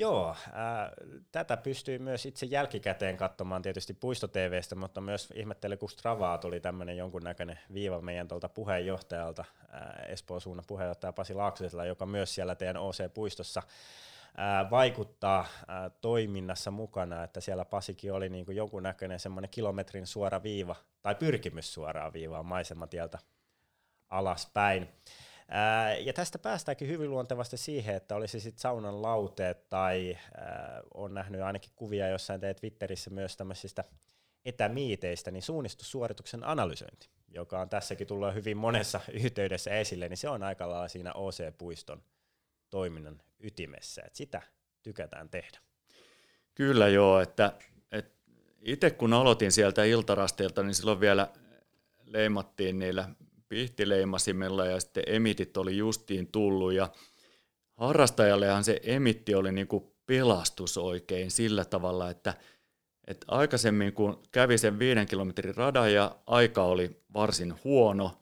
[0.00, 0.92] Joo, ää,
[1.32, 6.60] tätä pystyy myös itse jälkikäteen katsomaan tietysti Puisto TVstä, mutta myös ihmettely, kun Stravaa tuli
[6.60, 12.54] tämmöinen jonkunnäköinen viiva meidän tuolta puheenjohtajalta, ää, Espoon suunnan puheenjohtaja Pasi Laaksosella, joka myös siellä
[12.54, 13.62] teidän OC-puistossa
[14.36, 20.42] ää, vaikuttaa ää, toiminnassa mukana, että siellä Pasikin oli niin kuin jonkunnäköinen semmoinen kilometrin suora
[20.42, 23.18] viiva, tai pyrkimys suoraan viivaan maisematieltä
[24.08, 24.88] alaspäin.
[26.00, 31.40] Ja tästä päästäänkin hyvin luontevasti siihen, että olisi sitten saunan lauteet tai ää, on nähnyt
[31.40, 33.84] ainakin kuvia jossain teidän Twitterissä myös tämmöisistä
[34.44, 40.42] etämiiteistä, niin suunnistussuorituksen analysointi, joka on tässäkin tullut hyvin monessa yhteydessä esille, niin se on
[40.42, 42.02] aika lailla siinä OC-puiston
[42.70, 44.42] toiminnan ytimessä, että sitä
[44.82, 45.58] tykätään tehdä.
[46.54, 47.52] Kyllä joo, että,
[47.92, 48.20] että
[48.62, 51.28] itse kun aloitin sieltä iltarasteilta, niin silloin vielä
[52.04, 53.08] leimattiin niillä
[53.48, 56.88] pihtileimasimella ja sitten emitit oli justiin tullut ja
[57.74, 62.34] harrastajallehan se emitti oli niin kuin pelastus oikein sillä tavalla, että,
[63.06, 68.18] että aikaisemmin kun kävi sen viiden kilometrin radan ja aika oli varsin huono,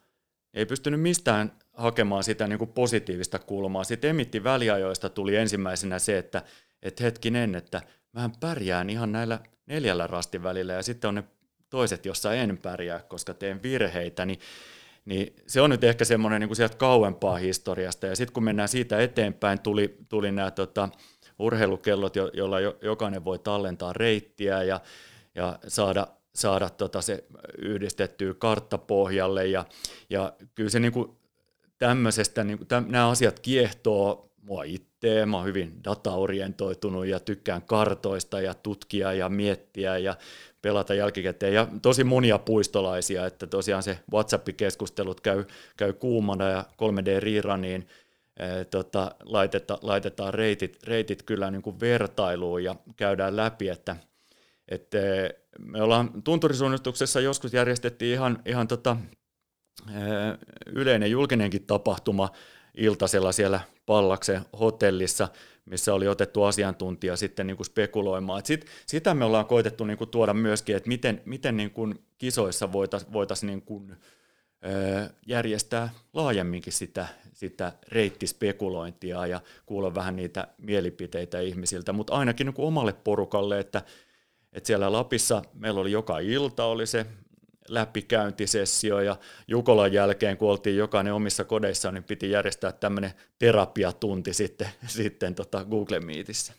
[0.55, 3.85] ei pystynyt mistään hakemaan sitä niin kuin positiivista kulmaa.
[3.85, 6.43] Sitten emitti väliajoista tuli ensimmäisenä se, että,
[6.83, 11.25] että hetkinen, että mä pärjään ihan näillä neljällä rastin välillä ja sitten on ne
[11.71, 14.39] toiset, jossa en pärjää, koska teen virheitä, niin
[15.07, 18.07] niin se on nyt ehkä semmoinen niin kuin sieltä kauempaa historiasta.
[18.07, 20.89] Ja sitten kun mennään siitä eteenpäin, tuli, tuli nämä tota,
[21.39, 24.81] urheilukellot, jo, joilla jo, jokainen voi tallentaa reittiä ja,
[25.35, 27.25] ja saada, saada tota se
[27.59, 29.47] yhdistettyä karttapohjalle.
[29.47, 29.65] Ja,
[30.11, 31.11] ja kyllä se niin kuin
[31.79, 37.63] tämmöisestä, niin kuin täm, nämä asiat kiehtoo mua itse mä oon hyvin dataorientoitunut ja tykkään
[37.63, 40.17] kartoista ja tutkia ja miettiä ja
[40.63, 41.55] pelata jälkikäteen.
[41.55, 45.45] Ja tosi monia puistolaisia, että tosiaan se WhatsApp-keskustelut käy,
[45.77, 47.87] käy kuumana ja 3D-reruniin
[48.71, 53.97] tota, laiteta, laitetaan reitit, reitit kyllä niin kuin vertailuun ja käydään läpi, että,
[54.69, 54.99] että
[55.59, 58.97] me ollaan tunturisuunnistuksessa joskus järjestettiin ihan, ihan tota,
[60.67, 62.29] yleinen julkinenkin tapahtuma
[62.77, 65.29] iltasella siellä Pallaksen hotellissa,
[65.65, 68.39] missä oli otettu asiantuntija sitten niin kuin spekuloimaan.
[68.39, 71.95] Et sit, sitä me ollaan koitettu niin kuin tuoda myöskin, että miten, miten niin kuin
[72.19, 73.63] kisoissa voitaisiin voitais niin
[75.27, 82.67] järjestää laajemminkin sitä, sitä reittispekulointia ja kuulla vähän niitä mielipiteitä ihmisiltä, mutta ainakin niin kuin
[82.67, 83.83] omalle porukalle, että,
[84.53, 87.07] että siellä Lapissa meillä oli joka ilta oli se
[87.69, 89.17] läpikäyntisessio ja
[89.49, 95.65] Jukolan jälkeen, kun oltiin jokainen omissa kodeissa, niin piti järjestää tämmöinen terapiatunti sitten, sitten tota
[95.65, 96.53] Google Meetissä.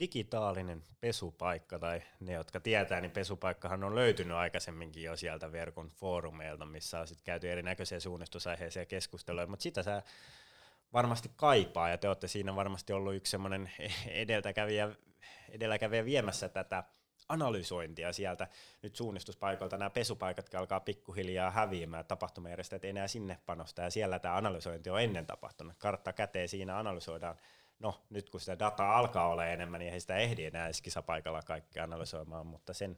[0.00, 6.66] Digitaalinen pesupaikka, tai ne, jotka tietää, niin pesupaikkahan on löytynyt aikaisemminkin jo sieltä verkon foorumeilta,
[6.66, 10.02] missä on sitten käyty erinäköisiä suunnistusaiheisia keskusteluja, mutta sitä sä
[10.92, 13.70] varmasti kaipaa, ja te olette siinä varmasti ollut yksi semmoinen
[14.06, 14.90] edeltäkävijä,
[15.48, 16.84] edelläkävijä viemässä tätä
[17.28, 18.48] analysointia sieltä
[18.82, 19.76] nyt suunnistuspaikalta.
[19.76, 25.00] Nämä pesupaikat alkaa pikkuhiljaa häviämään, tapahtumajärjestäjät ei enää sinne panosta, ja siellä tämä analysointi on
[25.00, 25.74] ennen tapahtunut.
[25.78, 27.36] Kartta käteen siinä analysoidaan.
[27.78, 31.80] No, nyt kun sitä dataa alkaa olla enemmän, niin ei sitä ehdi enää kisapaikalla kaikki
[31.80, 32.96] analysoimaan, mutta sen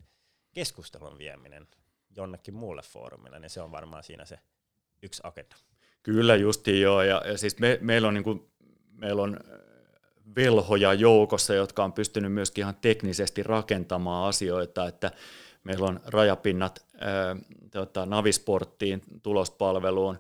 [0.53, 1.69] keskustelun vieminen
[2.17, 4.39] jonnekin muulle foorumille, niin se on varmaan siinä se
[5.03, 5.57] yksi agenda.
[6.03, 8.51] Kyllä justi joo, ja, ja siis me, meillä on, niin kuin,
[8.93, 9.41] meillä on
[10.37, 15.11] velhoja joukossa, jotka on pystynyt myöskin ihan teknisesti rakentamaan asioita, että
[15.65, 17.37] meillä on rajapinnat ää,
[17.71, 20.19] tota, Navisporttiin, tulospalveluun,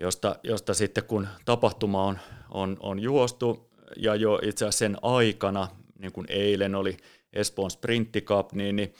[0.00, 2.18] josta, josta sitten kun tapahtuma on,
[2.50, 5.68] on, on juostu ja jo itse asiassa sen aikana,
[5.98, 6.96] niin kuin eilen oli
[7.32, 8.94] Espoon Sprintti Cup, niin, niin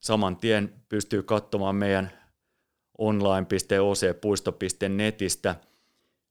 [0.00, 2.10] saman tien pystyy katsomaan meidän
[2.98, 5.54] online.oc.puisto.netistä–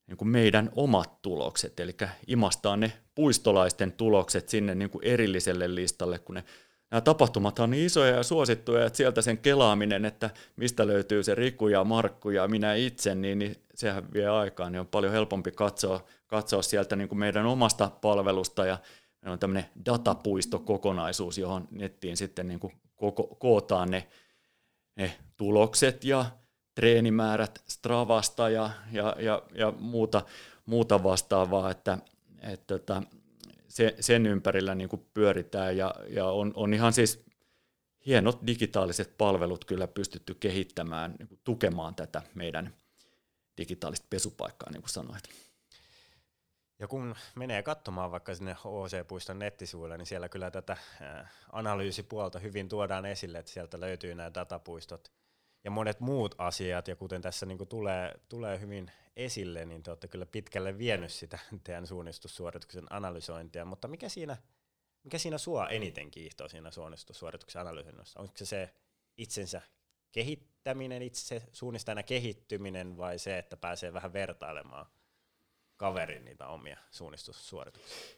[0.08, 1.96] niin kuin meidän omat tulokset, eli
[2.28, 6.44] imastaa ne puistolaisten tulokset sinne niin kuin erilliselle listalle, kun ne
[6.92, 11.36] nämä tapahtumat on niin isoja ja suosittuja, että sieltä sen kelaaminen, että mistä löytyy se
[11.36, 15.52] Riku ja Markku ja minä itse, niin, niin sehän vie aikaa, niin on paljon helpompi
[15.52, 18.78] katsoa, katsoa sieltä niin kuin meidän omasta palvelusta ja
[19.22, 24.08] meillä on tämmöinen datapuisto-kokonaisuus, johon nettiin sitten niin kuin koko, kootaan ne,
[24.96, 26.26] ne tulokset ja
[26.76, 30.22] treenimäärät Stravasta ja, ja, ja, ja muuta,
[30.66, 31.98] muuta vastaavaa, että,
[32.46, 33.02] että että
[33.68, 37.26] se, sen ympärillä niin kuin pyöritään ja, ja on, on ihan siis
[38.06, 42.74] hienot digitaaliset palvelut kyllä pystytty kehittämään, niin kuin tukemaan tätä meidän
[43.58, 45.24] digitaalista pesupaikkaa, niin kuin sanoit.
[46.80, 50.78] Ja kun menee katsomaan vaikka sinne OC-puiston nettisivuille, niin siellä kyllä tätä
[51.52, 55.12] analyysipuolta hyvin tuodaan esille, että sieltä löytyy nämä datapuistot–
[55.66, 60.08] ja monet muut asiat, ja kuten tässä niin tulee, tulee hyvin esille, niin te olette
[60.08, 64.38] kyllä pitkälle vienyt sitä teidän suunnistussuorituksen analysointia, mutta mikä siinä,
[65.04, 68.20] mikä siinä sua eniten kiihtoo siinä suunnistussuorituksen analysoinnissa?
[68.20, 68.74] Onko se se
[69.18, 69.62] itsensä
[70.12, 74.86] kehittäminen, itse suunnistajana kehittyminen vai se, että pääsee vähän vertailemaan
[75.78, 78.18] kaverin niitä omia suunnistussuorituksia?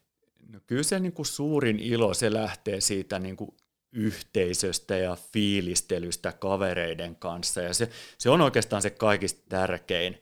[0.50, 3.58] No kyllä se niin kuin suurin ilo se lähtee siitä niin kuin
[3.98, 7.62] yhteisöstä ja fiilistelystä kavereiden kanssa.
[7.62, 10.22] Ja se, se on oikeastaan se kaikista tärkein.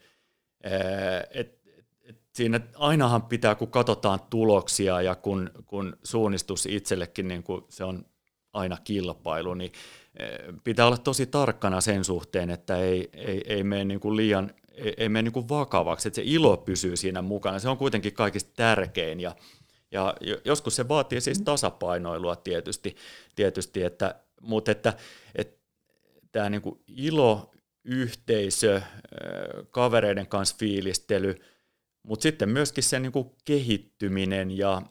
[1.32, 1.60] Et,
[2.04, 7.84] et siinä ainahan pitää, kun katsotaan tuloksia ja kun, kun suunnistus itsellekin niin kun se
[7.84, 8.06] on
[8.54, 9.72] aina kilpailu, niin
[10.64, 14.94] pitää olla tosi tarkkana sen suhteen, että ei, ei, ei mene niin kuin liian ei,
[14.98, 17.60] ei mene niin kuin vakavaksi, että se ilo pysyy siinä mukana.
[17.60, 19.36] Se on kuitenkin kaikista tärkein ja,
[19.96, 22.96] ja joskus se vaatii siis tasapainoilua tietysti,
[23.36, 24.94] tietysti että, mutta että,
[25.36, 25.60] että
[26.32, 27.52] tämä niin kuin ilo,
[27.84, 28.82] yhteisö,
[29.72, 31.36] kavereiden kanssa fiilistely,
[32.04, 34.82] mutta sitten myöskin se niin kuin kehittyminen ja,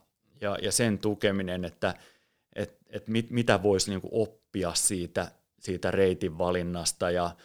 [0.40, 1.94] ja, ja sen tukeminen, että
[2.56, 7.36] et, et mit, mitä voisi niin kuin oppia siitä, siitä reitin valinnasta ja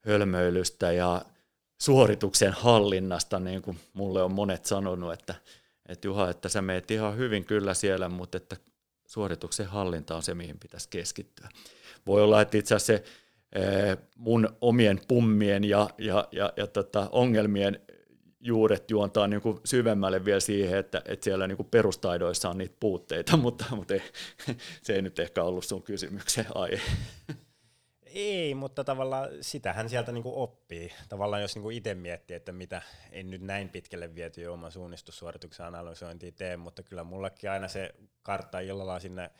[0.00, 1.24] hölmöilystä ja
[1.80, 5.34] suorituksen hallinnasta, niin kuin mulle on monet sanonut, että
[5.90, 8.56] että Juha, että sä meet ihan hyvin kyllä siellä, mutta että
[9.06, 11.48] suorituksen hallinta on se, mihin pitäisi keskittyä.
[12.06, 13.04] Voi olla, että itse asiassa se
[14.16, 17.80] mun omien pummien ja, ja, ja, ja tota ongelmien
[18.40, 22.76] juuret juontaa niin kuin syvemmälle vielä siihen, että, että siellä niin kuin perustaidoissa on niitä
[22.80, 24.02] puutteita, mutta, mutta ei,
[24.82, 26.82] se ei nyt ehkä ollut sun kysymyksen aihe.
[28.14, 30.92] Ei, mutta tavallaan sitähän sieltä niinku oppii.
[31.08, 35.66] Tavallaan jos niinku itse miettii, että mitä en nyt näin pitkälle viety jo oman suunnistussuorituksen
[35.66, 39.30] analysointiin tee, mutta kyllä mullekin aina se kartta illalla sinne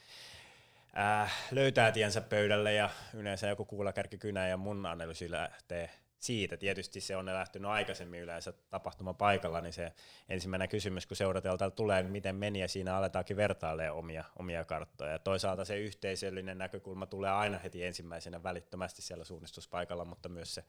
[0.98, 6.56] äh, löytää tiensä pöydälle ja yleensä joku kuulakärkikynä ja mun analyysi lähtee siitä.
[6.56, 9.92] Tietysti se on lähtenyt aikaisemmin yleensä tapahtuma paikalla, niin se
[10.28, 15.12] ensimmäinen kysymys, kun seuratelta tulee, niin miten meni, ja siinä aletaankin vertailemaan omia, omia karttoja.
[15.12, 20.64] Ja toisaalta se yhteisöllinen näkökulma tulee aina heti ensimmäisenä välittömästi siellä suunnistuspaikalla, mutta myös se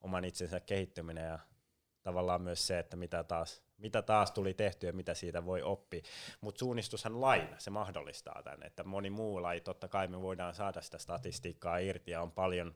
[0.00, 1.38] oman itsensä kehittyminen ja
[2.02, 6.02] tavallaan myös se, että mitä taas, mitä taas tuli tehtyä ja mitä siitä voi oppia.
[6.40, 10.80] Mutta suunnistushan laina, se mahdollistaa tämän, että moni muu laji, totta kai me voidaan saada
[10.80, 12.74] sitä statistiikkaa irti ja on paljon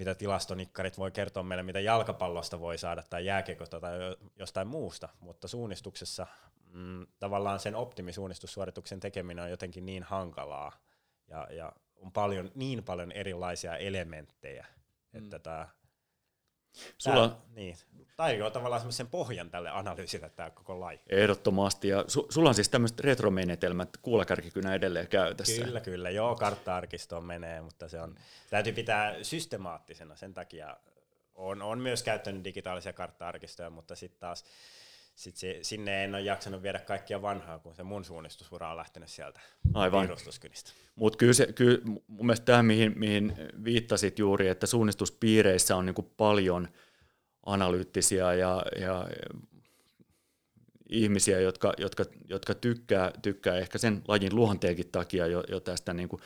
[0.00, 3.92] mitä tilastonikkarit voi kertoa meille, mitä jalkapallosta voi saada tai jääkiekosta tai
[4.36, 6.26] jostain muusta, mutta suunnistuksessa
[6.72, 10.72] mm, tavallaan sen optimisuunnistussuorituksen tekeminen on jotenkin niin hankalaa
[11.28, 14.66] ja, ja on paljon, niin paljon erilaisia elementtejä,
[15.12, 15.18] mm.
[15.18, 15.68] että tämä
[16.98, 17.28] Sulla...
[17.28, 17.76] Tää, niin,
[18.16, 21.00] tarjoaa tavallaan semmoisen pohjan tälle analyysille tämä koko laji.
[21.08, 25.64] Ehdottomasti, ja su, sulla on siis tämmöiset retromenetelmät kuulakärkikynä edelleen käytössä.
[25.64, 28.14] Kyllä, kyllä, joo, kartta-arkistoon menee, mutta se on,
[28.50, 30.76] täytyy pitää systemaattisena, sen takia
[31.34, 34.44] on, on myös käyttänyt digitaalisia kartta-arkistoja, mutta sitten taas
[35.20, 39.08] sit se, sinne en ole jaksanut viedä kaikkia vanhaa, kun se mun suunnistusura on lähtenyt
[39.08, 39.40] sieltä
[39.74, 40.08] Aivan.
[40.94, 46.02] Mutta kyllä, se, kyllä mun mielestä tämä, mihin, mihin viittasit juuri, että suunnistuspiireissä on niinku
[46.02, 46.68] paljon
[47.46, 49.08] analyyttisiä ja, ja
[50.88, 56.08] ihmisiä, jotka, jotka, jotka tykkää, tykkää ehkä sen lajin luonteenkin takia jo, jo tästä niin
[56.08, 56.20] kuin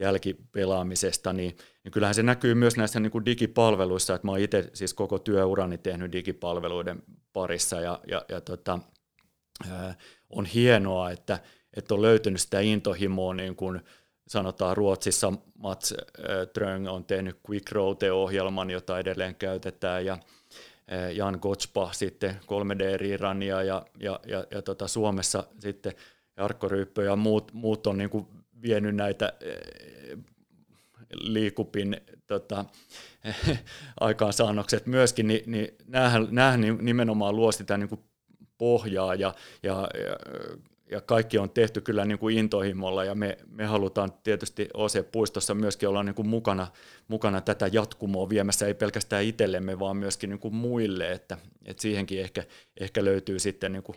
[0.00, 4.70] jälkipelaamisesta, niin, niin kyllähän se näkyy myös näissä niin kuin digipalveluissa, että mä oon itse
[4.74, 7.02] siis koko työurani tehnyt digipalveluiden
[7.36, 8.78] parissa ja, ja, ja tota,
[10.30, 11.38] on hienoa, että,
[11.76, 13.80] että on löytynyt sitä intohimoa, niin kuin
[14.28, 15.94] sanotaan Ruotsissa Mats
[16.52, 20.18] Tröng on tehnyt Quick Route-ohjelman, jota edelleen käytetään ja
[21.14, 25.92] Jan Gotspa sitten 3D-rerania ja, ja, ja, ja tota Suomessa sitten
[26.36, 28.26] Jarkko Ryyppö ja muut, muut on niin kuin
[28.62, 29.32] vienyt näitä
[31.12, 32.64] liikupin tota,
[34.00, 38.00] aikaansaannokset myöskin, niin, niin näähän, näähän nimenomaan luo sitä niin kuin
[38.58, 40.16] pohjaa ja, ja, ja,
[40.90, 45.88] ja kaikki on tehty kyllä niin kuin intohimolla ja me, me halutaan tietysti OC-puistossa myöskin
[45.88, 46.66] olla niin kuin mukana,
[47.08, 52.20] mukana tätä jatkumoa viemässä, ei pelkästään itsellemme, vaan myöskin niin kuin muille, että, että siihenkin
[52.20, 52.44] ehkä,
[52.80, 53.96] ehkä löytyy sitten niin kuin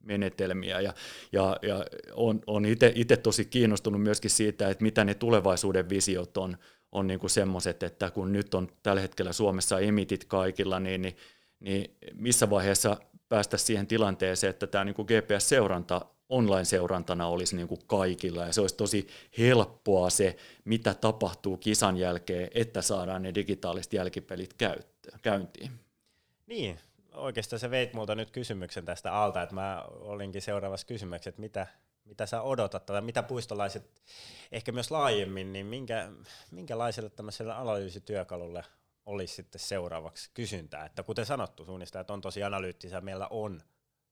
[0.00, 0.80] menetelmiä.
[0.80, 0.94] Ja,
[1.32, 6.56] ja, ja on, on itse tosi kiinnostunut myöskin siitä, että mitä ne tulevaisuuden visiot on,
[6.92, 11.16] on niin kuin semmoiset, että kun nyt on tällä hetkellä Suomessa emitit kaikilla, niin, niin,
[11.60, 12.96] niin missä vaiheessa
[13.28, 18.46] päästä siihen tilanteeseen, että tämä niin kuin GPS-seuranta online-seurantana olisi niin kuin kaikilla?
[18.46, 19.06] Ja se olisi tosi
[19.38, 24.54] helppoa se, mitä tapahtuu kisan jälkeen, että saadaan ne digitaaliset jälkipelit
[25.22, 25.70] käyntiin.
[26.46, 26.78] Niin,
[27.18, 31.66] oikeastaan se veit multa nyt kysymyksen tästä alta, että mä olinkin seuraavassa kysymyksessä, että mitä,
[32.04, 34.02] mitä sä odotat, tai mitä puistolaiset,
[34.52, 36.08] ehkä myös laajemmin, niin minkä,
[36.50, 38.64] minkälaiselle tämmöiselle analyysityökalulle
[39.06, 43.62] olisi sitten seuraavaksi kysyntää, että kuten sanottu, suunnistajat on tosi analyyttisiä, meillä on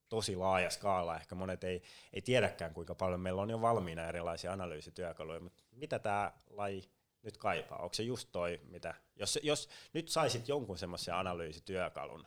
[0.08, 4.52] tosi laaja skaala, ehkä monet ei, ei tiedäkään kuinka paljon meillä on jo valmiina erilaisia
[4.52, 6.90] analyysityökaluja, mutta mitä tämä laji
[7.22, 7.78] nyt kaipaa?
[7.78, 12.26] Onko se just toi, mitä, jos, jos nyt saisit jonkun semmoisen analyysityökalun,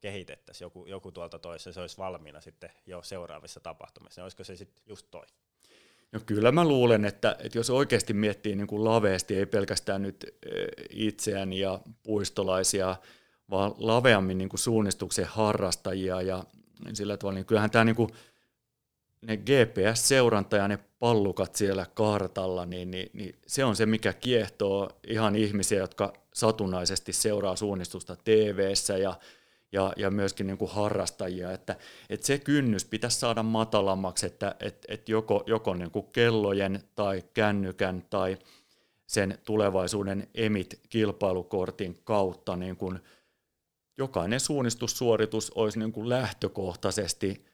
[0.00, 4.22] kehitettäisiin joku, joku tuolta toisessa, se olisi valmiina sitten jo seuraavissa tapahtumissa.
[4.22, 5.26] Olisiko se sitten just toi?
[6.12, 10.24] No kyllä mä luulen, että, että jos oikeasti miettii niin kuin laveasti, ei pelkästään nyt
[10.46, 12.96] eh, itseään ja puistolaisia,
[13.50, 16.44] vaan laveammin niin kuin suunnistuksen harrastajia ja
[16.92, 18.10] sillä tavalla, niin kyllähän tämä niin kuin,
[19.22, 24.90] ne GPS-seuranta ja ne pallukat siellä kartalla, niin, niin, niin se on se, mikä kiehtoo
[25.06, 29.18] ihan ihmisiä, jotka satunnaisesti seuraa suunnistusta tv ja
[29.72, 31.76] ja, ja myöskin niin kuin harrastajia, että,
[32.10, 37.24] että se kynnys pitäisi saada matalammaksi, että että että joko, joko niin kuin kellojen tai
[37.34, 38.38] kännykän tai
[39.06, 42.98] sen tulevaisuuden EMIT-kilpailukortin kautta niin kuin
[43.98, 47.44] jokainen suunnistussuoritus olisi niin kuin lähtökohtaisesti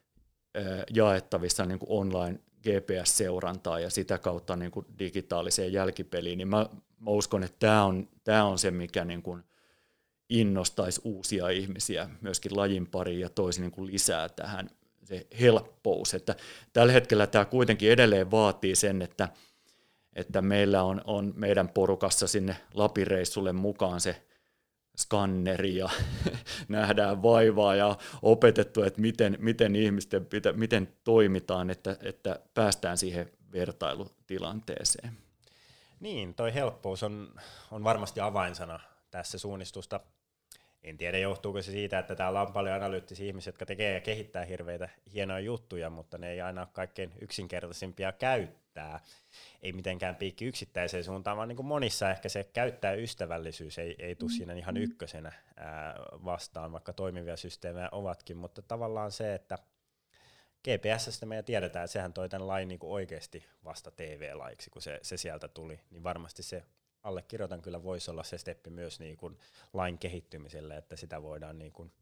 [0.95, 6.67] jaettavissa niin kuin online GPS-seurantaa ja sitä kautta niin kuin digitaaliseen jälkipeliin, niin mä,
[6.99, 9.45] mä uskon, että tämä on, tämä on se, mikä niin kuin
[10.29, 14.71] innostaisi uusia ihmisiä myöskin lajin pariin ja toisi niin kuin lisää tähän
[15.05, 16.15] se helppous.
[16.15, 16.37] Että
[16.73, 19.29] tällä hetkellä tämä kuitenkin edelleen vaatii sen, että,
[20.17, 24.23] että meillä on, on meidän porukassa sinne Lapireissulle mukaan se
[24.97, 25.89] skanneri ja
[26.69, 33.31] nähdään vaivaa ja opetettu, että miten, miten ihmisten pitä, miten toimitaan, että, että päästään siihen
[33.53, 35.13] vertailutilanteeseen.
[36.01, 37.35] Niin, toi helppous on,
[37.71, 38.81] on varmasti avainsana
[39.15, 40.01] tässä suunnistusta.
[40.83, 44.45] En tiedä, johtuuko se siitä, että täällä on paljon analyyttisiä ihmisiä, jotka tekee ja kehittää
[44.45, 49.01] hirveitä hienoja juttuja, mutta ne ei aina ole kaikkein yksinkertaisimpia käyttää.
[49.63, 54.15] Ei mitenkään piikki yksittäiseen suuntaan, vaan niin kuin monissa ehkä se käyttää ystävällisyys ei, ei
[54.15, 55.95] tule siinä ihan ykkösenä ää,
[56.25, 59.59] vastaan, vaikka toimivia systeemejä ovatkin, mutta tavallaan se, että
[60.65, 65.17] GPSstä me tiedetään, että sehän toi tämän lain niin oikeasti vasta TV-laiksi, kun se, se
[65.17, 66.65] sieltä tuli, niin varmasti se
[67.05, 69.39] allekirjoitan kyllä voisi olla se steppi myös niin kuin
[69.73, 71.93] lain kehittymiselle, että sitä voidaan niin kuin,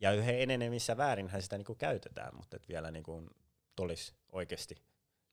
[0.00, 3.30] ja yhä enenevissä väärinhän sitä niin kuin käytetään, mutta et vielä niin kuin
[3.76, 4.74] tulisi oikeasti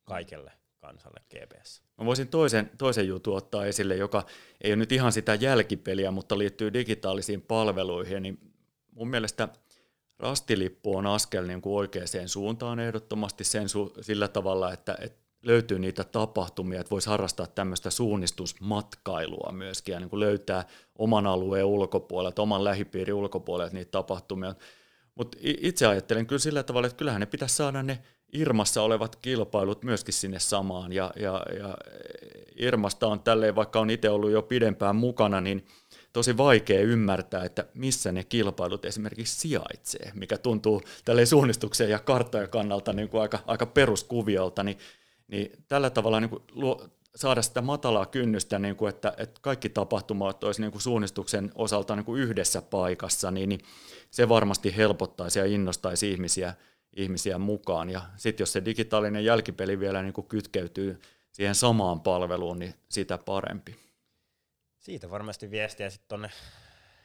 [0.03, 1.81] kaikelle kansalle GPS.
[1.97, 4.25] Mä voisin toisen, toisen jutun ottaa esille, joka
[4.61, 8.53] ei ole nyt ihan sitä jälkipeliä, mutta liittyy digitaalisiin palveluihin, niin
[8.91, 9.49] mun mielestä
[10.19, 15.79] rastilippu on askel niin kuin oikeaan suuntaan ehdottomasti sen su- sillä tavalla, että, että löytyy
[15.79, 20.65] niitä tapahtumia, että voisi harrastaa tämmöistä suunnistusmatkailua myöskin ja niin kuin löytää
[20.95, 24.55] oman alueen ulkopuolelta, oman lähipiirin ulkopuolelta niitä tapahtumia.
[25.15, 27.99] Mutta itse ajattelen kyllä sillä tavalla, että kyllähän ne pitäisi saada ne
[28.33, 30.93] Irmassa olevat kilpailut myöskin sinne samaan.
[30.93, 31.77] Ja, ja, ja
[32.55, 35.65] Irmasta on tälleen, vaikka on itse ollut jo pidempään mukana, niin
[36.13, 42.49] tosi vaikea ymmärtää, että missä ne kilpailut esimerkiksi sijaitsee, mikä tuntuu tälle suunnistuksen ja karttojen
[42.49, 44.77] kannalta niin kuin aika, aika peruskuviolta, niin
[45.31, 49.69] niin tällä tavalla niin kuin luo, saada sitä matalaa kynnystä, niin kuin että, että kaikki
[49.69, 53.61] tapahtumat olisi niin kuin suunnistuksen osalta niin kuin yhdessä paikassa, niin, niin
[54.11, 56.53] se varmasti helpottaisi ja innostaisi ihmisiä,
[56.95, 57.89] ihmisiä mukaan.
[57.89, 61.01] Ja sitten jos se digitaalinen jälkipeli vielä niin kuin kytkeytyy
[61.31, 63.75] siihen samaan palveluun, niin sitä parempi.
[64.79, 66.29] Siitä varmasti viestiä sitten tuonne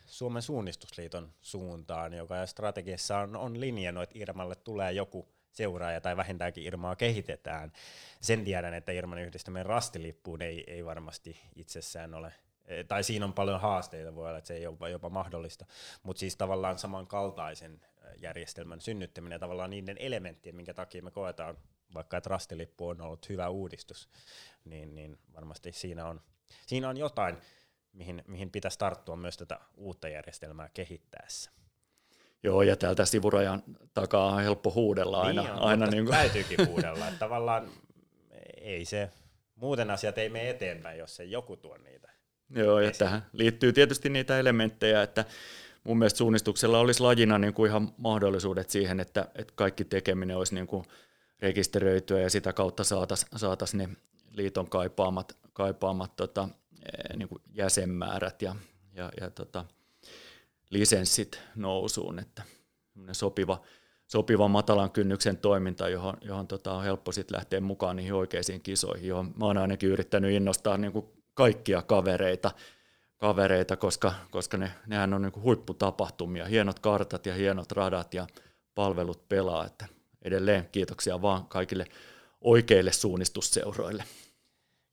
[0.07, 6.65] Suomen suunnistusliiton suuntaan, joka strategiassa on, on linjannut, että Irmalle tulee joku seuraaja tai vähintäänkin
[6.65, 7.73] Irmaa kehitetään.
[8.21, 12.33] Sen tiedän, että Irman yhdistäminen rastilippuun ei, ei varmasti itsessään ole
[12.65, 15.67] eh, tai siinä on paljon haasteita, voi olla, että se ei ole jopa mahdollista,
[16.03, 21.57] mutta siis tavallaan samankaltaisen eh, järjestelmän synnyttäminen tavallaan niiden elementtien, minkä takia me koetaan,
[21.95, 24.09] vaikka että rastilippu on ollut hyvä uudistus,
[24.65, 26.21] niin, niin varmasti siinä on,
[26.67, 27.37] siinä on jotain,
[27.93, 31.51] mihin, mihin pitäisi tarttua myös tätä uutta järjestelmää kehittäessä.
[32.43, 33.63] Joo, ja täältä sivurajan
[33.95, 35.43] takaa on helppo huudella aina.
[35.43, 36.17] Niin on, aina niin kuin.
[36.17, 37.09] täytyykin huudella.
[37.09, 37.69] että tavallaan
[38.61, 39.11] ei se,
[39.55, 42.11] muuten asiat ei mene eteenpäin, jos se joku tuo niitä.
[42.51, 45.25] Joo, ja tähän liittyy tietysti niitä elementtejä, että
[45.85, 50.55] mun mielestä suunnistuksella olisi lajina niin kuin ihan mahdollisuudet siihen, että, että kaikki tekeminen olisi
[50.55, 50.85] niin kuin
[51.41, 53.89] rekisteröityä ja sitä kautta saataisiin saatais ne
[54.33, 56.49] liiton kaipaamat, kaipaamat tota,
[56.83, 58.57] eh, niin kuin jäsenmäärät ja,
[58.95, 59.65] ja, ja tota,
[60.71, 62.43] lisenssit nousuun, että
[63.13, 63.63] sopiva,
[64.07, 69.09] sopiva matalan kynnyksen toiminta, johon, johon tota on helppo sitten lähteä mukaan niihin oikeisiin kisoihin,
[69.09, 72.51] johon mä oon ainakin yrittänyt innostaa niin kuin kaikkia kavereita,
[73.17, 78.27] kavereita koska, koska ne, nehän on niin kuin huipputapahtumia, hienot kartat ja hienot radat ja
[78.75, 79.87] palvelut pelaa, että
[80.23, 81.87] edelleen kiitoksia vaan kaikille
[82.41, 84.05] oikeille suunnistusseuroille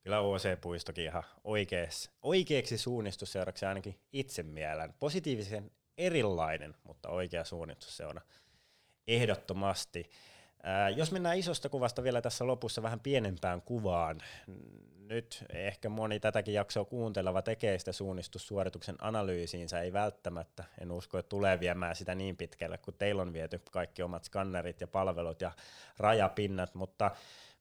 [0.03, 4.93] kyllä OC-puistokin ihan oikeaksi, oikeaksi suunnistusseuraksi ainakin itse mielen.
[4.99, 8.21] Positiivisen erilainen, mutta oikea suunnistusseura.
[9.07, 10.09] Ehdottomasti.
[10.63, 14.21] Ää, jos mennään isosta kuvasta vielä tässä lopussa vähän pienempään kuvaan,
[14.97, 21.29] nyt ehkä moni tätäkin jaksoa kuunteleva tekee sitä suunnistussuorituksen analyysiinsä, ei välttämättä, en usko, että
[21.29, 25.51] tulee viemään sitä niin pitkälle, kun teillä on viety kaikki omat skannerit ja palvelut ja
[25.97, 27.11] rajapinnat, mutta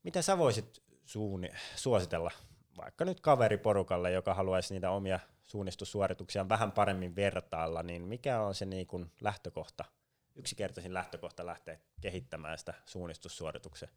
[0.02, 0.82] mitä sä voisit
[1.12, 2.30] suuni, suositella
[2.76, 8.66] vaikka nyt kaveriporukalle, joka haluaisi niitä omia suunnistussuorituksia vähän paremmin vertailla, niin mikä on se
[8.66, 9.84] niin kuin lähtökohta,
[10.34, 13.88] yksinkertaisin lähtökohta lähteä kehittämään sitä suunnistussuorituksen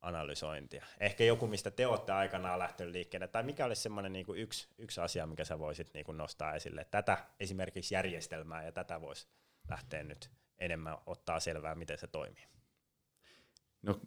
[0.00, 0.84] analysointia?
[1.00, 4.68] Ehkä joku, mistä te olette aikanaan lähtenyt liikkeelle, tai mikä olisi semmoinen niin kuin yksi,
[4.78, 9.26] yksi asia, mikä sä voisit niin kuin nostaa esille, tätä esimerkiksi järjestelmää, ja tätä voisi
[9.70, 12.46] lähteä nyt enemmän ottaa selvää, miten se toimii?
[13.82, 14.00] No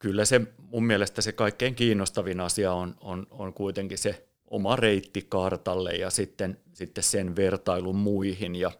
[0.00, 5.26] kyllä se mun mielestä se kaikkein kiinnostavin asia on, on, on kuitenkin se oma reitti
[5.28, 8.54] kartalle ja sitten, sitten sen vertailu muihin.
[8.54, 8.70] Ja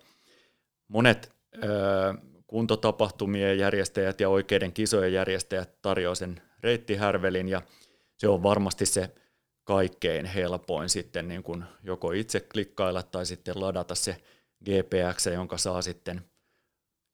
[0.89, 1.69] monet ö,
[2.47, 7.63] kuntotapahtumien järjestäjät ja oikeiden kisojen järjestäjät tarjoavat sen reittihärvelin ja
[8.17, 9.11] se on varmasti se
[9.65, 14.17] kaikkein helpoin sitten niin kuin joko itse klikkailla tai sitten ladata se
[14.65, 16.21] GPX, jonka saa sitten,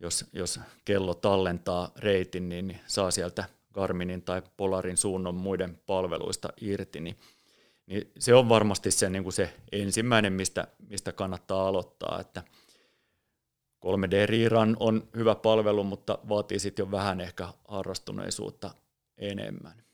[0.00, 3.44] jos, jos kello tallentaa reitin, niin saa sieltä
[3.76, 7.16] Garminin tai Polarin suunnon muiden palveluista irti, niin,
[7.86, 12.42] niin se on varmasti se, niin kuin se ensimmäinen, mistä, mistä kannattaa aloittaa, että
[13.86, 18.74] 3D Riiran on hyvä palvelu, mutta vaatii sitten jo vähän ehkä harrastuneisuutta
[19.18, 19.85] enemmän.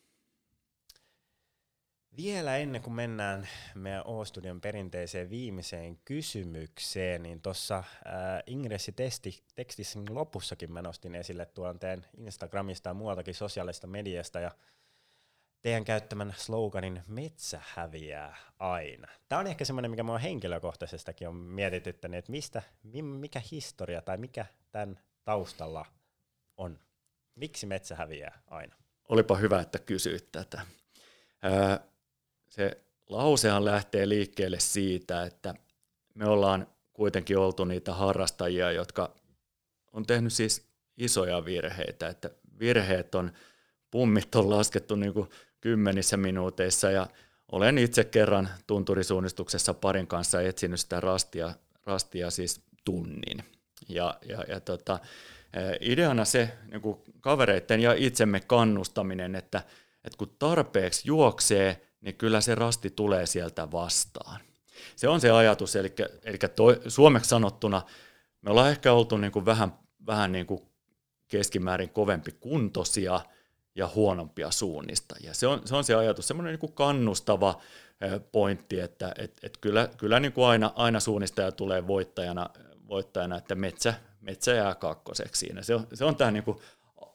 [2.16, 7.84] Vielä ennen kuin mennään meidän O-studion perinteiseen viimeiseen kysymykseen, niin tuossa
[8.46, 14.50] ingressi-tekstissä lopussakin mä nostin esille tuon teidän Instagramista ja muualtakin sosiaalista mediasta ja
[15.62, 19.08] teidän käyttämän sloganin metsä häviää aina.
[19.28, 22.62] Tämä on ehkä semmoinen, mikä minua henkilökohtaisestakin on mietityttänyt, että mistä,
[23.02, 25.86] mikä historia tai mikä tämän taustalla
[26.56, 26.78] on.
[27.34, 28.76] Miksi metsä häviää aina?
[29.08, 30.66] Olipa hyvä, että kysyit tätä.
[31.44, 31.91] Öö,
[32.52, 32.78] se
[33.08, 35.54] lausehan lähtee liikkeelle siitä, että
[36.14, 39.14] me ollaan kuitenkin oltu niitä harrastajia, jotka
[39.92, 43.32] on tehnyt siis isoja virheitä, että virheet on,
[43.90, 45.28] pummit on laskettu niin kuin
[45.60, 47.06] kymmenissä minuuteissa ja
[47.52, 51.54] olen itse kerran tunturisuunnistuksessa parin kanssa etsinyt sitä rastia,
[51.86, 53.44] rastia siis tunnin.
[53.88, 54.98] Ja, ja, ja tota,
[55.80, 59.62] ideana se niin kuin kavereiden ja itsemme kannustaminen, että,
[60.04, 64.40] että kun tarpeeksi juoksee, niin kyllä se rasti tulee sieltä vastaan.
[64.96, 65.94] Se on se ajatus, eli,
[66.24, 67.82] eli toi, suomeksi sanottuna
[68.42, 70.62] me ollaan ehkä oltu niin kuin vähän, vähän niin kuin
[71.28, 73.20] keskimäärin kovempi kuntosia
[73.74, 75.34] ja huonompia suunnistajia.
[75.34, 77.60] Se on se, on se ajatus, semmoinen niin kuin kannustava
[78.32, 82.50] pointti, että et, et kyllä, kyllä niin kuin aina, aina suunnistaja tulee voittajana,
[82.88, 85.62] voittajana että metsä, metsä jää kakkoseksi siinä.
[85.62, 86.58] Se on, se on tämä niin kuin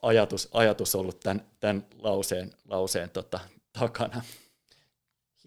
[0.02, 3.40] ajatus, ajatus ollut tämän, tämän lauseen, lauseen tota,
[3.78, 4.22] takana.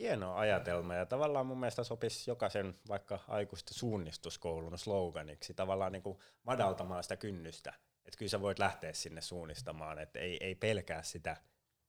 [0.01, 6.19] Hieno ajatelma ja tavallaan mun mielestä sopisi jokaisen vaikka aikuisten suunnistuskoulun sloganiksi tavallaan niin kuin
[6.43, 7.73] madaltamaan sitä kynnystä.
[8.05, 11.37] Että kyllä sä voit lähteä sinne suunnistamaan, että ei, ei pelkää sitä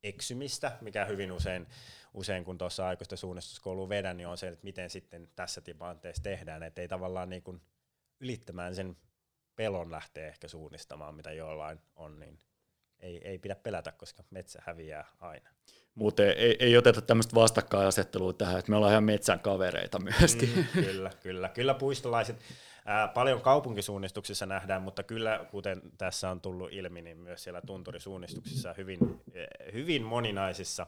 [0.03, 1.67] eksymistä, mikä hyvin usein,
[2.15, 6.63] usein kun tuossa aikuisten suunnistuskouluun vedän, niin on se, että miten sitten tässä tilanteessa tehdään,
[6.63, 7.61] että ei tavallaan niin kuin
[8.21, 8.97] ylittämään sen
[9.57, 12.39] pelon lähteä ehkä suunnistamaan, mitä jollain on, niin
[13.01, 15.51] ei, ei pidä pelätä, koska metsä häviää aina.
[15.95, 20.49] Muuten ei, ei oteta tämmöistä vastakkainasettelua tähän, että me ollaan ihan metsän kavereita myöskin.
[20.57, 21.49] Mm, kyllä, kyllä.
[21.49, 22.37] Kyllä puistolaiset
[22.85, 28.75] ää, paljon kaupunkisuunnistuksissa nähdään, mutta kyllä, kuten tässä on tullut ilmi, niin myös siellä tunturisuunnistuksissa
[28.77, 28.99] hyvin,
[29.73, 30.87] hyvin moninaisissa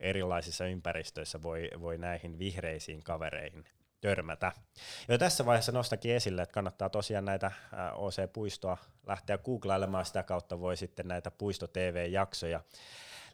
[0.00, 3.64] erilaisissa ympäristöissä voi, voi näihin vihreisiin kavereihin
[4.00, 4.52] törmätä.
[5.08, 7.52] Ja tässä vaiheessa nostakin esille, että kannattaa tosiaan näitä
[7.94, 8.76] OC-puistoa
[9.06, 12.60] lähteä googlailemaan, sitä kautta voi sitten näitä Puisto-TV-jaksoja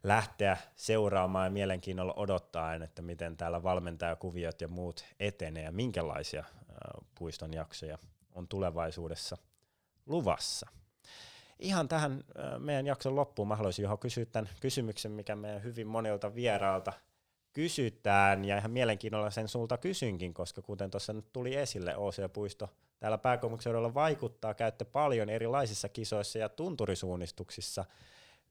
[0.03, 6.45] lähteä seuraamaan ja mielenkiinnolla odottaa, että miten täällä valmentajakuviot ja muut etenee ja minkälaisia
[7.15, 7.99] puiston jaksoja
[8.35, 9.37] on tulevaisuudessa
[10.07, 10.67] luvassa.
[11.59, 12.25] Ihan tähän
[12.59, 16.93] meidän jakson loppuun mä haluaisin johon kysyä tämän kysymyksen, mikä meidän hyvin monilta vieraalta
[17.53, 23.19] kysytään, ja ihan mielenkiinnolla sen sulta kysynkin, koska kuten tuossa nyt tuli esille, OC-puisto täällä
[23.19, 27.85] pääkaupunkiseudulla vaikuttaa, käytte paljon erilaisissa kisoissa ja tunturisuunnistuksissa,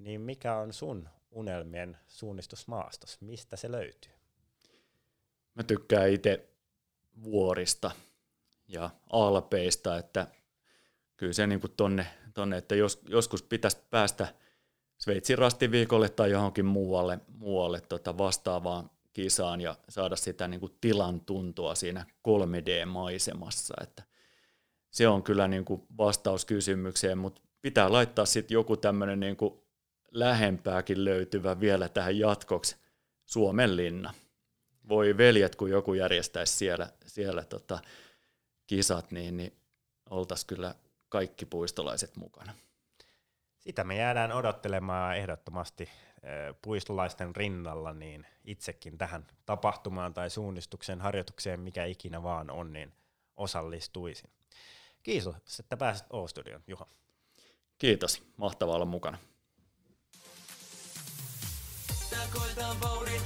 [0.03, 3.21] niin mikä on sun unelmien suunnistusmaastos?
[3.21, 4.11] Mistä se löytyy?
[5.55, 6.49] Mä tykkään itse
[7.23, 7.91] vuorista
[8.67, 10.27] ja alpeista, että
[11.17, 14.33] kyllä se niin tonne, tonne, että jos, joskus pitäisi päästä
[14.97, 21.21] Sveitsin rastiviikolle tai johonkin muualle, muualle tota vastaavaan kisaan ja saada sitä niin kuin tilan
[21.21, 23.83] tuntua siinä 3D-maisemassa.
[23.83, 24.03] Että
[24.89, 29.60] se on kyllä niin kuin vastaus kysymykseen, mutta pitää laittaa sitten joku tämmöinen niin kuin
[30.11, 32.75] lähempääkin löytyvä vielä tähän jatkoksi
[33.25, 34.13] Suomen linna.
[34.89, 37.79] Voi veljet, kun joku järjestäisi siellä, siellä tota
[38.67, 39.53] kisat, niin, niin
[40.09, 40.75] oltaisiin kyllä
[41.09, 42.53] kaikki puistolaiset mukana.
[43.59, 45.89] Sitä me jäädään odottelemaan ehdottomasti
[46.61, 52.93] puistolaisten rinnalla, niin itsekin tähän tapahtumaan tai suunnistuksen harjoitukseen, mikä ikinä vaan on, niin
[53.37, 54.29] osallistuisin.
[55.03, 56.87] Kiitos, että pääsit O-studioon, Juha.
[57.77, 59.17] Kiitos, mahtavaa olla mukana.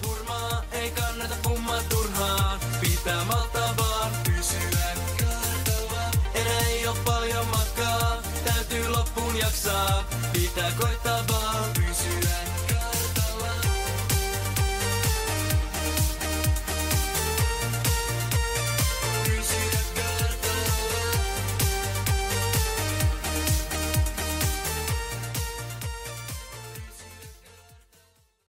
[0.07, 2.59] Hurmaa, ei kannata pummaa turhaan.
[2.81, 4.89] Pitää maltaa vaan pysyä
[5.19, 6.11] kartalla.
[6.33, 10.03] Enää ei oo paljon matkaa, täytyy loppuun jaksaa.
[10.33, 11.27] Pitää koittaa